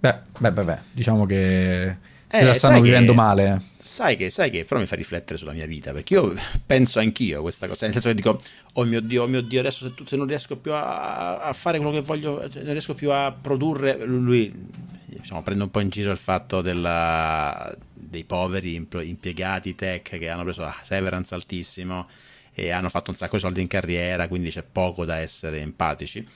[0.00, 1.96] Beh, beh, beh, beh, diciamo che
[2.28, 3.62] Se eh, la stanno vivendo che, male.
[3.78, 6.34] Sai che, sai che, però mi fa riflettere sulla mia vita, perché io
[6.64, 8.38] penso anch'io a questa cosa, nel senso che dico,
[8.74, 11.78] oh mio Dio, oh mio Dio, adesso se, se non riesco più a, a, fare
[11.78, 14.52] quello che voglio, non riesco più a produrre, lui
[15.04, 20.44] diciamo, prende un po' in giro il fatto della, dei poveri impiegati tech che hanno
[20.44, 22.08] preso severance altissimo
[22.52, 26.26] e hanno fatto un sacco di soldi in carriera, quindi c'è poco da essere empatici.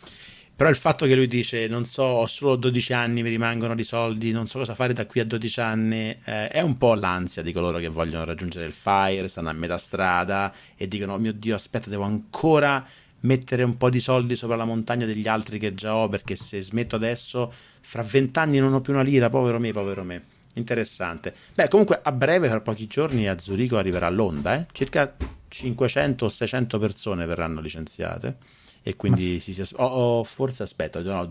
[0.54, 3.84] Però il fatto che lui dice, non so, ho solo 12 anni, mi rimangono di
[3.84, 7.42] soldi, non so cosa fare da qui a 12 anni, eh, è un po' l'ansia
[7.42, 11.32] di coloro che vogliono raggiungere il FIRE, stanno a metà strada e dicono, oh mio
[11.32, 12.86] Dio, aspetta, devo ancora
[13.20, 16.62] mettere un po' di soldi sopra la montagna degli altri che già ho, perché se
[16.62, 20.22] smetto adesso, fra vent'anni non ho più una lira, povero me, povero me.
[20.54, 21.34] Interessante.
[21.54, 24.66] Beh, comunque a breve, tra pochi giorni, a Zurigo arriverà l'onda, eh?
[24.72, 25.12] circa
[25.48, 31.28] 500 o 600 persone verranno licenziate e quindi si, si, oh, oh, forse aspetta, no,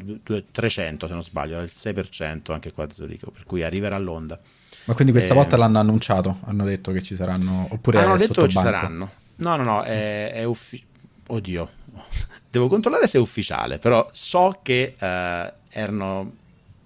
[0.51, 4.39] 300 se non sbaglio, il 6% anche qua a Zurigo, per cui arriverà l'onda.
[4.85, 8.43] Ma quindi questa eh, volta l'hanno annunciato, hanno detto che ci saranno, oppure hanno detto
[8.43, 9.11] che ci saranno.
[9.35, 10.89] No, no, no, è, è ufficiale.
[11.27, 11.69] Oddio,
[12.49, 16.33] devo controllare se è ufficiale, però so che eh, erano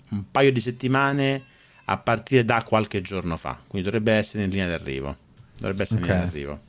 [0.09, 1.43] un paio di settimane
[1.85, 5.15] a partire da qualche giorno fa, quindi dovrebbe essere in linea d'arrivo.
[5.57, 6.11] Dovrebbe essere okay.
[6.11, 6.59] in linea d'arrivo.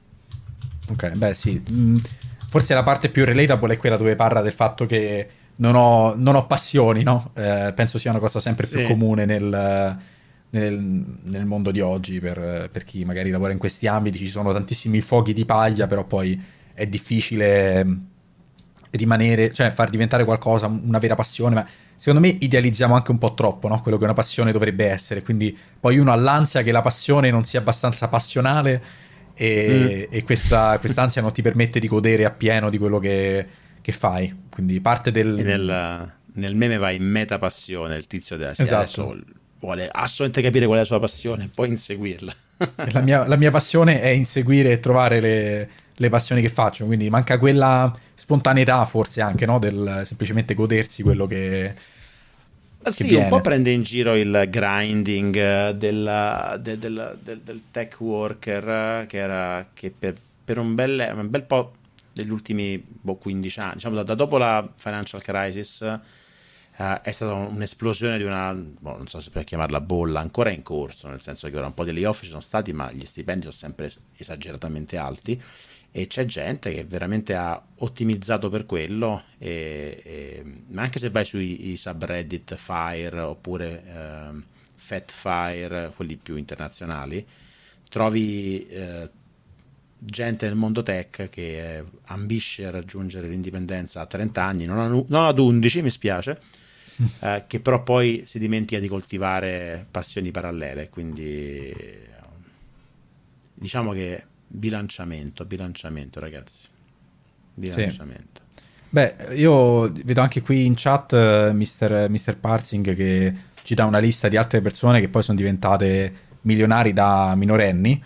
[0.91, 1.63] Ok, beh sì.
[1.71, 1.97] Mm,
[2.49, 6.35] forse la parte più relatable è quella dove parla del fatto che non ho, non
[6.35, 7.31] ho passioni, no?
[7.35, 8.77] Eh, penso sia una cosa sempre sì.
[8.77, 9.97] più comune nel,
[10.51, 14.19] nel, nel, mondo di oggi per, per, chi magari lavora in questi ambiti.
[14.19, 16.41] Ci sono tantissimi fuochi di paglia, però poi
[16.75, 17.95] è difficile mm,
[18.91, 23.33] rimanere, cioè far diventare qualcosa una vera passione, ma secondo me idealizziamo anche un po'
[23.33, 23.81] troppo no?
[23.81, 27.45] quello che una passione dovrebbe essere, quindi poi uno ha l'ansia che la passione non
[27.45, 28.83] sia abbastanza passionale
[29.37, 30.15] e, mm.
[30.15, 33.47] e questa ansia non ti permette di godere appieno di quello che,
[33.81, 35.29] che fai, quindi parte del...
[35.29, 39.19] Nel, nel, meme va in meta passione, il tizio della esatto.
[39.61, 42.35] vuole assolutamente capire qual è la sua passione e poi inseguirla.
[42.93, 47.09] la, mia, la mia passione è inseguire e trovare le le passioni che faccio, quindi
[47.09, 49.59] manca quella spontaneità forse anche, no?
[49.59, 51.75] Del semplicemente godersi quello che...
[52.87, 53.25] che sì, viene.
[53.25, 59.69] un po' prende in giro il grinding del, del, del, del tech worker che, era,
[59.73, 61.75] che per, per un, bel, un, bel, po'
[62.13, 66.01] degli ultimi boh, 15 anni, diciamo da, da dopo la financial crisis,
[66.79, 70.63] Uh, è stata un'esplosione di una, boh, non so se per chiamarla bolla, ancora in
[70.63, 73.45] corso, nel senso che ora un po' di layoff ci sono stati, ma gli stipendi
[73.45, 75.43] sono sempre esageratamente alti
[75.97, 81.25] e c'è gente che veramente ha ottimizzato per quello, e, e, ma anche se vai
[81.25, 84.43] sui subreddit Fire oppure eh,
[84.75, 87.27] Fat Fire, quelli più internazionali,
[87.89, 89.09] trovi eh,
[89.99, 95.25] gente nel mondo tech che ambisce a raggiungere l'indipendenza a 30 anni, non, a, non
[95.25, 96.43] ad 11 mi spiace,
[97.21, 101.75] eh, che però poi si dimentica di coltivare passioni parallele, quindi
[103.55, 106.67] diciamo che bilanciamento, bilanciamento ragazzi.
[107.55, 108.41] Bilanciamento.
[108.49, 108.63] Sì.
[108.89, 112.07] Beh, io vedo anche qui in chat uh, Mr.
[112.09, 112.37] Mr.
[112.39, 117.35] Parsing che ci dà una lista di altre persone che poi sono diventate milionari da
[117.35, 118.03] minorenni.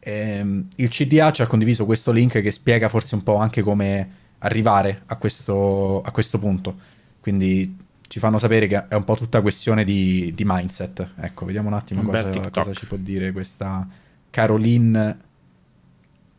[0.00, 4.22] Ehm, il CDA ci ha condiviso questo link che spiega forse un po' anche come
[4.38, 6.76] arrivare a questo, a questo punto.
[7.20, 7.78] Quindi
[8.08, 11.12] ci fanno sapere che è un po' tutta questione di, di mindset.
[11.20, 13.86] Ecco, vediamo un attimo cosa, cosa, ci può dire questa
[14.30, 15.18] Caroline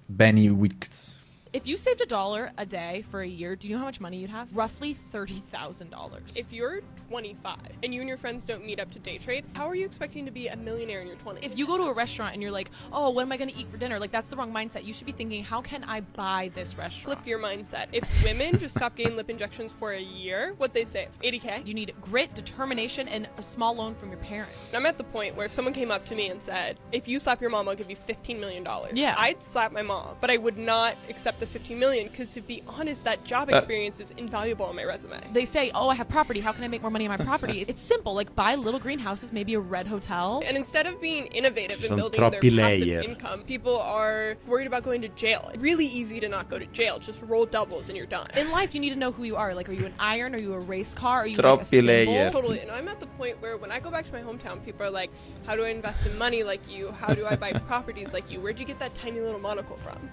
[0.09, 1.14] Benny Weeks.
[1.55, 4.01] If you saved a dollar a day for a year, do you know how much
[4.01, 4.53] money you'd have?
[4.53, 6.35] Roughly $30,000.
[6.35, 9.65] If you're 25 and you and your friends don't meet up to day trade, how
[9.69, 11.39] are you expecting to be a millionaire in your 20s?
[11.43, 13.55] If you go to a restaurant and you're like, oh, what am I going to
[13.55, 13.99] eat for dinner?
[13.99, 14.83] Like, that's the wrong mindset.
[14.83, 17.19] You should be thinking, how can I buy this restaurant?
[17.19, 17.87] Flip your mindset.
[17.93, 21.07] If women just stop getting lip injections for a year, what they save?
[21.23, 21.65] 80K?
[21.65, 24.73] You need grit, determination, and a small loan from your parents.
[24.73, 27.17] I'm at the point where if someone came up to me and said, if you
[27.21, 28.67] slap your mom, I'll give you $15 million.
[28.93, 29.15] Yeah.
[29.17, 32.41] I'd slap my mom, but I would not accept the the 15 million because to
[32.41, 35.21] be honest that job uh, experience is invaluable on my resume.
[35.33, 36.39] They say oh i have property.
[36.39, 37.65] How can i make more money on my property?
[37.75, 40.41] It's simple like buy little greenhouses maybe a red hotel.
[40.45, 45.01] And instead of being innovative and building their passive income people are worried about going
[45.01, 45.51] to jail.
[45.57, 46.99] Really easy to not go to jail.
[46.99, 48.27] Just roll doubles and you're done.
[48.35, 49.53] In life you need to know who you are.
[49.53, 50.33] Like are you an iron?
[50.35, 51.21] Are you a race car?
[51.21, 52.31] Are you troppi like layer.
[52.31, 54.85] Totally and i'm at the point where when i go back to my hometown people
[54.85, 55.11] are like
[55.45, 56.91] how do i invest in money like you?
[56.91, 58.39] How do i buy properties like you?
[58.41, 60.09] Where'd you get that tiny little monocle from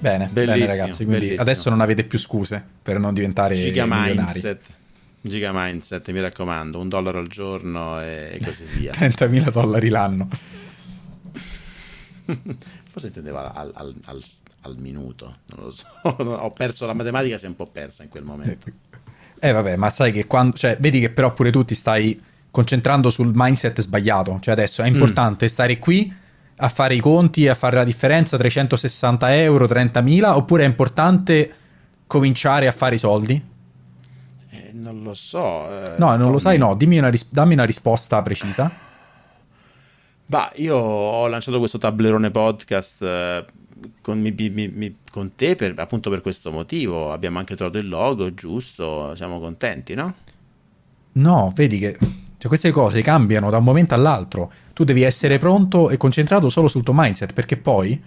[0.00, 1.42] Bene, bene ragazzi, quindi bellissimo.
[1.42, 3.84] adesso non avete più scuse per non diventare Giga.
[3.86, 4.78] Mindset.
[5.20, 8.92] Giga Mindset, mi raccomando, un dollaro al giorno e così via.
[8.96, 10.28] 30.000 dollari l'anno.
[12.90, 14.22] Forse intendeva al, al, al,
[14.62, 15.86] al, minuto, non lo so.
[16.02, 18.70] Ho perso la matematica, si è un po' persa in quel momento.
[19.38, 20.56] Eh vabbè, ma sai che quando...
[20.56, 22.18] Cioè, vedi che però pure tu ti stai
[22.50, 24.38] concentrando sul mindset sbagliato.
[24.40, 24.94] Cioè adesso è mm.
[24.94, 25.48] importante mm.
[25.48, 26.10] stare qui
[26.60, 30.66] a fare i conti e a fare la differenza tra 160 euro, 30.000, oppure è
[30.66, 31.54] importante
[32.06, 33.42] cominciare a fare i soldi?
[34.50, 35.66] Eh, non lo so.
[35.68, 36.32] Eh, no, non Tommy.
[36.32, 36.76] lo sai, no.
[36.78, 38.70] Una ris- dammi una risposta precisa.
[40.26, 43.44] Bah, io ho lanciato questo tablerone podcast eh,
[44.00, 47.12] con, mi, mi, mi, con, te per, appunto per questo motivo.
[47.12, 50.14] Abbiamo anche trovato il logo giusto, siamo contenti, no?
[51.12, 51.96] No, vedi che
[52.40, 54.50] cioè, queste cose cambiano da un momento all'altro.
[54.80, 58.02] Tu devi essere pronto e concentrato solo sul tuo mindset, perché poi,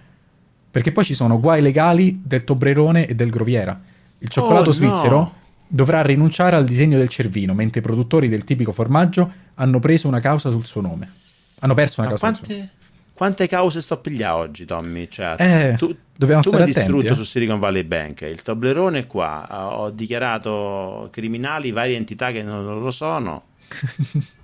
[0.71, 3.79] perché poi ci sono guai legali del Toblerone e del Groviera.
[4.17, 5.33] Il cioccolato oh, svizzero no.
[5.67, 10.19] dovrà rinunciare al disegno del cervino, mentre i produttori del tipico formaggio hanno preso una
[10.19, 11.11] causa sul suo nome.
[11.59, 12.39] Hanno perso una Ma causa quante...
[12.39, 12.81] sul suo nome.
[13.13, 15.07] Quante cause sto a pigliare oggi, Tommy?
[15.07, 17.15] Cioè, eh, tu, dobbiamo tu stare mi hai distrutto eh?
[17.15, 18.21] su Silicon Valley Bank.
[18.21, 19.77] Il Toblerone qua.
[19.77, 23.43] Ho dichiarato criminali varie entità che non lo sono.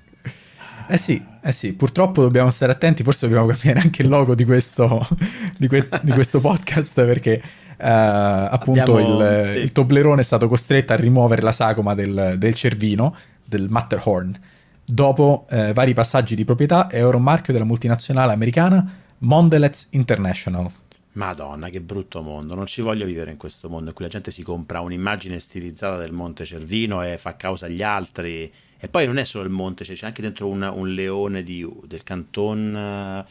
[0.91, 4.43] Eh sì, eh sì, purtroppo dobbiamo stare attenti, forse dobbiamo cambiare anche il logo di
[4.43, 5.07] questo,
[5.55, 9.57] di que- di questo podcast perché uh, appunto Abbiamo, il, sì.
[9.59, 13.15] il, Toblerone è stato costretto a rimuovere la sagoma del, del cervino,
[13.45, 14.35] del Matterhorn,
[14.83, 20.71] dopo uh, vari passaggi di proprietà e ora un marchio della multinazionale americana Mondelez International.
[21.11, 22.55] Madonna, che brutto mondo.
[22.55, 25.97] Non ci voglio vivere in questo mondo in cui la gente si compra un'immagine stilizzata
[25.97, 29.83] del Monte Cervino e fa causa agli altri e poi non è solo il monte,
[29.83, 33.25] cioè c'è anche dentro un, un leone di, del Canton.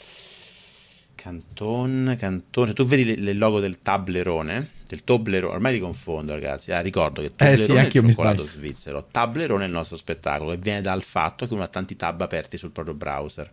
[1.14, 2.72] Canton, Canton.
[2.74, 7.34] Tu vedi il logo del tablerone, del Toblerone, ormai li confondo ragazzi, ah, ricordo che
[7.34, 11.02] Toblerone eh sì, è il cioccolato svizzero, Tablerone è il nostro spettacolo che viene dal
[11.02, 13.50] fatto che uno ha tanti tab aperti sul proprio browser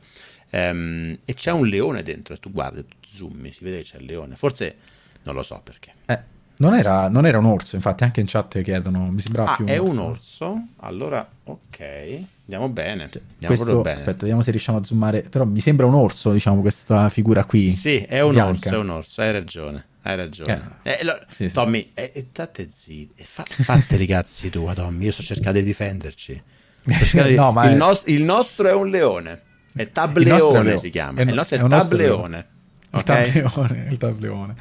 [0.51, 3.97] um, e c'è un leone dentro e tu guardi, tu zoomi, si vede che c'è
[3.97, 4.75] il leone, forse
[5.23, 5.91] non lo so perché.
[6.05, 6.19] Eh,
[6.57, 9.65] non era, non era, un orso, infatti anche in chat chiedono, mi sembrava ah, più
[9.65, 9.91] un è orso.
[9.91, 10.67] un orso?
[10.77, 13.09] Allora, ok, andiamo bene.
[13.11, 13.95] Cioè, andiamo questo, bene.
[13.97, 15.21] Aspetta, vediamo se riusciamo a zoomare.
[15.23, 17.71] Però mi sembra un orso, diciamo, questa figura qui.
[17.71, 18.69] Sì, è un bianca.
[18.69, 19.85] orso, è un orso, hai ragione.
[20.03, 20.77] Hai ragione.
[20.83, 22.01] Eh, eh, lo, sì, Tommy, sì.
[22.01, 25.05] Eh, state zitti, fa, fate i cazzi tua, Tommy.
[25.05, 26.41] Io sto cercando di difenderci.
[26.83, 27.35] Di...
[27.35, 27.73] no, il, è...
[27.75, 29.41] nost- il, nostro è un leone.
[29.73, 31.19] È tableone si chiama.
[31.19, 32.47] È, il nostro è, è tableone.
[32.93, 34.55] Il tableone, il tableone.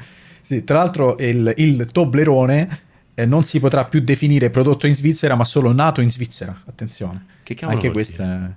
[0.45, 2.79] Sì, tra l'altro il, il Toblerone
[3.15, 6.55] eh, non si potrà più definire prodotto in Svizzera, ma solo nato in Svizzera.
[6.65, 7.25] Attenzione.
[7.41, 8.55] Che cavolo Anche questa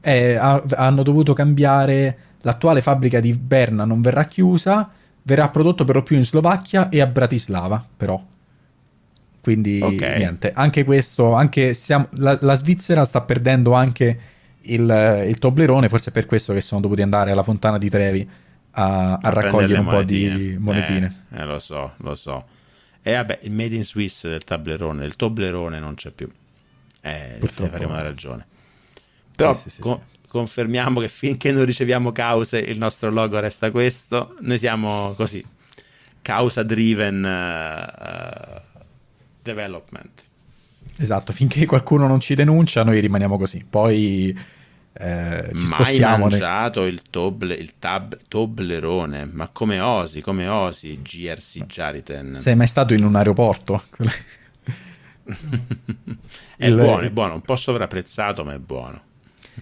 [0.00, 4.90] è, ha, hanno dovuto cambiare l'attuale fabbrica di Berna non verrà chiusa,
[5.22, 8.20] verrà prodotto per lo più in Slovacchia e a Bratislava, però.
[9.40, 10.18] Quindi okay.
[10.18, 14.18] niente, anche questo, anche stiamo, la, la, Svizzera sta perdendo anche
[14.62, 18.28] il, il Toblerone, forse è per questo che sono dovuti andare alla Fontana di Trevi
[18.72, 21.24] a, a, a raccogliere un po' di monetine.
[21.32, 22.46] Eh, eh, lo so, lo so.
[23.02, 26.28] E vabbè, il Made in Swiss del tablerone, il Toblerone non c'è più.
[27.00, 27.70] Eh, Purtroppo.
[27.70, 28.46] faremo una ragione.
[29.34, 30.28] Però sì, sì, con, sì.
[30.28, 34.36] confermiamo che finché non riceviamo cause il nostro logo resta questo.
[34.40, 35.44] Noi siamo così,
[36.20, 38.60] causa driven uh,
[39.42, 40.22] development.
[40.96, 43.64] Esatto, finché qualcuno non ci denuncia noi rimaniamo così.
[43.68, 44.36] Poi
[45.00, 51.66] eh, ci Mai mangiato il, toble, il tab, Toblerone, ma come osi, come osi, GRC
[51.66, 52.36] Jariten.
[52.40, 53.84] Sei mai stato in un aeroporto?
[56.56, 56.74] è il...
[56.74, 59.02] buono, è buono, un po' sovrapprezzato, ma è buono.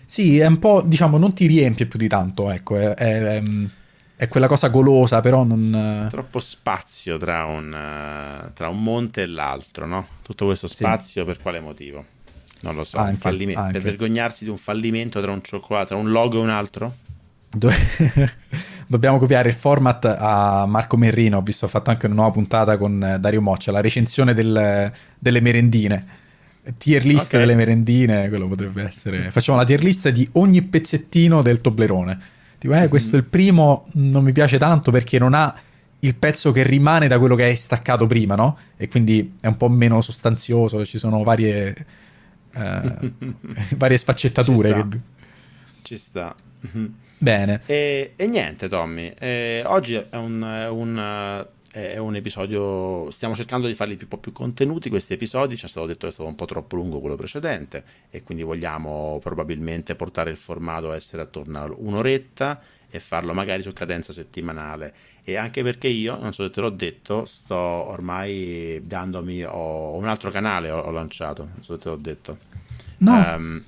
[0.07, 3.43] Sì, è un po', diciamo, non ti riempie più di tanto, ecco, è, è,
[4.17, 6.07] è quella cosa golosa, però non...
[6.09, 10.07] Troppo spazio tra un, tra un monte e l'altro, no?
[10.23, 11.27] Tutto questo spazio sì.
[11.27, 12.15] per quale motivo?
[12.67, 13.73] Non lo so, anche, fallime- anche.
[13.73, 16.95] per vergognarsi di un fallimento tra un cioccolato, tra un logo e un altro?
[18.89, 21.39] Dobbiamo copiare il format a Marco Merrino.
[21.39, 24.93] Ho visto, ha fatto anche una nuova puntata con eh, Dario Moccia, la recensione del,
[25.19, 26.25] delle merendine.
[26.79, 27.41] Tier list okay.
[27.41, 29.31] delle merendine, quello potrebbe essere.
[29.31, 32.19] Facciamo la tier list di ogni pezzettino del Toblerone.
[32.59, 35.55] Dico, eh, questo è il primo, non mi piace tanto perché non ha
[36.01, 38.57] il pezzo che rimane da quello che hai staccato prima, no?
[38.77, 41.75] E quindi è un po' meno sostanzioso, ci sono varie
[42.57, 43.13] eh,
[43.77, 44.71] varie sfaccettature.
[44.73, 44.89] Ci sta.
[44.89, 45.01] Che...
[45.83, 46.35] Ci sta.
[47.19, 47.63] Bene.
[47.67, 49.13] E, e niente, Tommy.
[49.19, 51.47] Eh, oggi è un, un,
[51.77, 53.11] è un, episodio.
[53.11, 54.89] Stiamo cercando di farli un po' più contenuti.
[54.89, 57.85] Questi episodi ci è stato detto che è stato un po' troppo lungo quello precedente.
[58.11, 63.63] E quindi vogliamo probabilmente portare il formato a essere attorno a un'oretta e farlo magari
[63.63, 64.95] su cadenza settimanale.
[65.23, 70.07] E anche perché io, non so se te l'ho detto, sto ormai dandomi, ho un
[70.07, 72.39] altro canale ho, ho lanciato, non so se te l'ho detto.
[72.99, 73.13] No.
[73.13, 73.65] Um,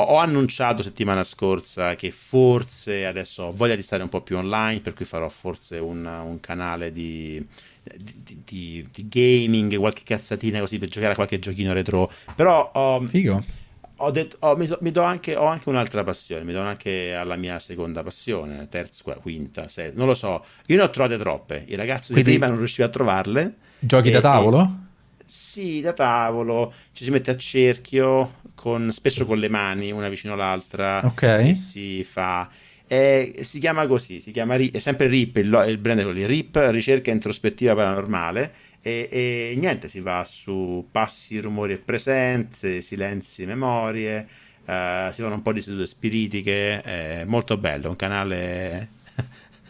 [0.00, 4.36] ho, ho, annunciato settimana scorsa che forse adesso ho voglia di stare un po' più
[4.36, 7.44] online, per cui farò forse un, un canale di,
[7.82, 12.10] di, di, di, gaming, qualche cazzatina così per giocare a qualche giochino retro.
[12.34, 13.06] Però ho...
[13.06, 13.68] Figo
[14.02, 17.14] ho detto, oh, mi, do, mi do anche, ho anche un'altra passione, mi do anche
[17.14, 20.44] alla mia seconda passione, terza, quinta, sesta, non lo so.
[20.66, 23.56] Io ne ho trovate troppe, il ragazzo Quindi, di prima non riusciva a trovarle.
[23.78, 24.62] Giochi e, da tavolo?
[24.62, 24.89] E,
[25.30, 30.34] sì, da tavolo, ci si mette a cerchio, con, spesso con le mani, una vicino
[30.34, 31.22] all'altra, ok.
[31.22, 32.50] e si fa...
[32.88, 36.56] Eh, si chiama così, si chiama è sempre RIP, il, il brand è quello RIP,
[36.70, 38.52] ricerca introspettiva paranormale,
[38.82, 44.26] e, e, niente, si va su passi, rumori e presenze, silenzi, memorie,
[44.64, 48.88] uh, si fanno un po' di sedute spiritiche, è molto bello, un canale...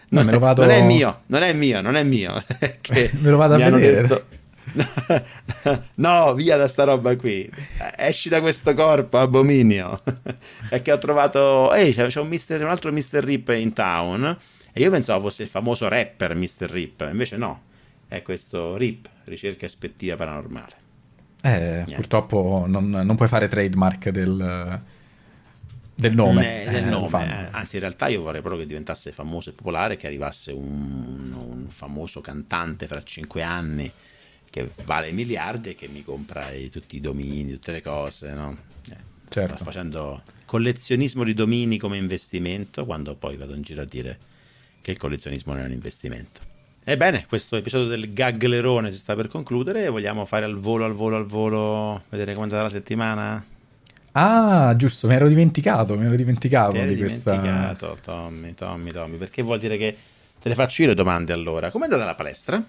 [0.08, 0.62] non, no, vado...
[0.62, 2.32] non, è mio, non è mio, non è mio.
[2.88, 4.00] me lo vado a vedere.
[4.00, 4.38] Detto...
[5.94, 7.50] no, via da sta roba qui.
[7.96, 10.02] Esci da questo corpo, abominio.
[10.68, 11.72] è che ho trovato.
[11.72, 13.22] Ehi, c'è, un, mister, un, altro Mr.
[13.22, 14.36] Rip in town.
[14.72, 16.70] E io pensavo fosse il famoso rapper Mr.
[16.70, 17.08] Rip.
[17.10, 17.68] Invece no
[18.10, 20.78] è questo RIP, ricerca ispettiva paranormale.
[21.42, 24.80] Eh, purtroppo non, non, puoi fare trademark del,
[25.94, 26.64] del nome.
[26.64, 27.48] Eh, del eh, nome.
[27.52, 31.66] Anzi, in realtà io vorrei proprio che diventasse famoso e popolare, che arrivasse un, un
[31.68, 33.90] famoso cantante fra cinque anni
[34.50, 38.56] che vale miliardi e che mi compra tutti i domini, tutte le cose, no?
[38.90, 38.96] Eh,
[39.28, 39.54] certo.
[39.54, 44.18] Sto facendo collezionismo di domini come investimento, quando poi vado in giro a dire
[44.80, 46.40] che il collezionismo non è un investimento.
[46.82, 49.88] Ebbene, questo episodio del gaglerone si sta per concludere.
[49.88, 53.44] Vogliamo fare al volo, al volo, al volo, vedere come è andata la settimana?
[54.12, 58.12] Ah, giusto, mi ero dimenticato, mi ero dimenticato di dimenticato, questa...
[58.12, 59.96] Tommy, Tommy, Tommy, perché vuol dire che
[60.40, 61.70] te le faccio io le domande allora.
[61.70, 62.60] Com'è andata la palestra?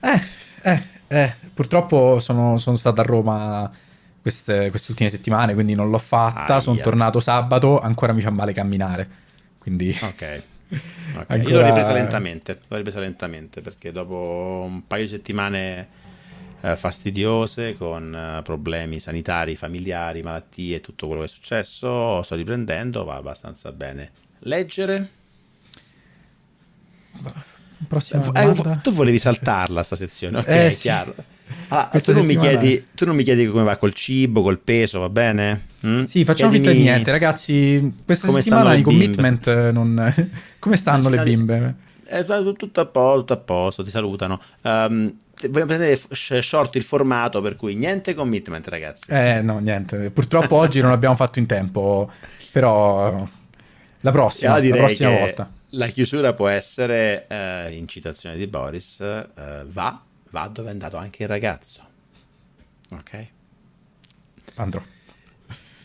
[0.00, 0.20] Eh,
[0.64, 3.70] eh, eh, purtroppo sono, sono stato a Roma
[4.22, 6.60] queste, queste, ultime settimane, quindi non l'ho fatta, Aia.
[6.60, 9.08] sono tornato sabato, ancora mi fa male camminare,
[9.58, 9.96] quindi...
[10.00, 10.42] Ok.
[11.14, 11.38] Okay.
[11.38, 11.54] Ancora...
[11.54, 15.88] Io l'ho ripresa lentamente, l'ho ripresa lentamente perché dopo un paio di settimane
[16.62, 22.34] eh, fastidiose con eh, problemi sanitari, familiari, malattie e tutto quello che è successo, sto
[22.34, 24.10] riprendendo, va abbastanza bene.
[24.40, 25.08] Leggere?
[27.12, 27.53] Prossima
[28.34, 31.14] eh, tu volevi saltarla sta sezione, ok, eh, chiaro.
[31.16, 31.32] Sì.
[31.68, 35.08] Ah, tu, non chiedi, tu, non mi chiedi, come va col cibo, col peso, va
[35.08, 35.68] bene?
[35.86, 36.04] Mm?
[36.04, 37.92] Sì, facciamo finta di niente, ragazzi.
[38.04, 40.14] Questa settimana i commitment non...
[40.58, 41.74] come stanno le bimbe?
[42.04, 44.40] È tutto a posto, tutto a posto ti salutano.
[44.62, 45.98] Um, vogliamo prendere
[46.40, 49.10] short il formato per cui niente commitment, ragazzi.
[49.10, 50.10] Eh, no, niente.
[50.10, 52.10] Purtroppo oggi non abbiamo fatto in tempo,
[52.52, 53.26] però
[54.00, 55.50] la prossima, la prossima volta.
[55.76, 60.02] La chiusura può essere uh, in citazione di Boris, uh, va
[60.34, 61.82] va dove è andato anche il ragazzo.
[62.90, 63.28] Ok?
[64.56, 64.82] Andrò.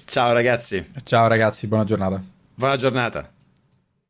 [0.06, 0.86] Ciao ragazzi.
[1.04, 2.24] Ciao ragazzi, buona giornata.
[2.56, 3.32] Buona giornata.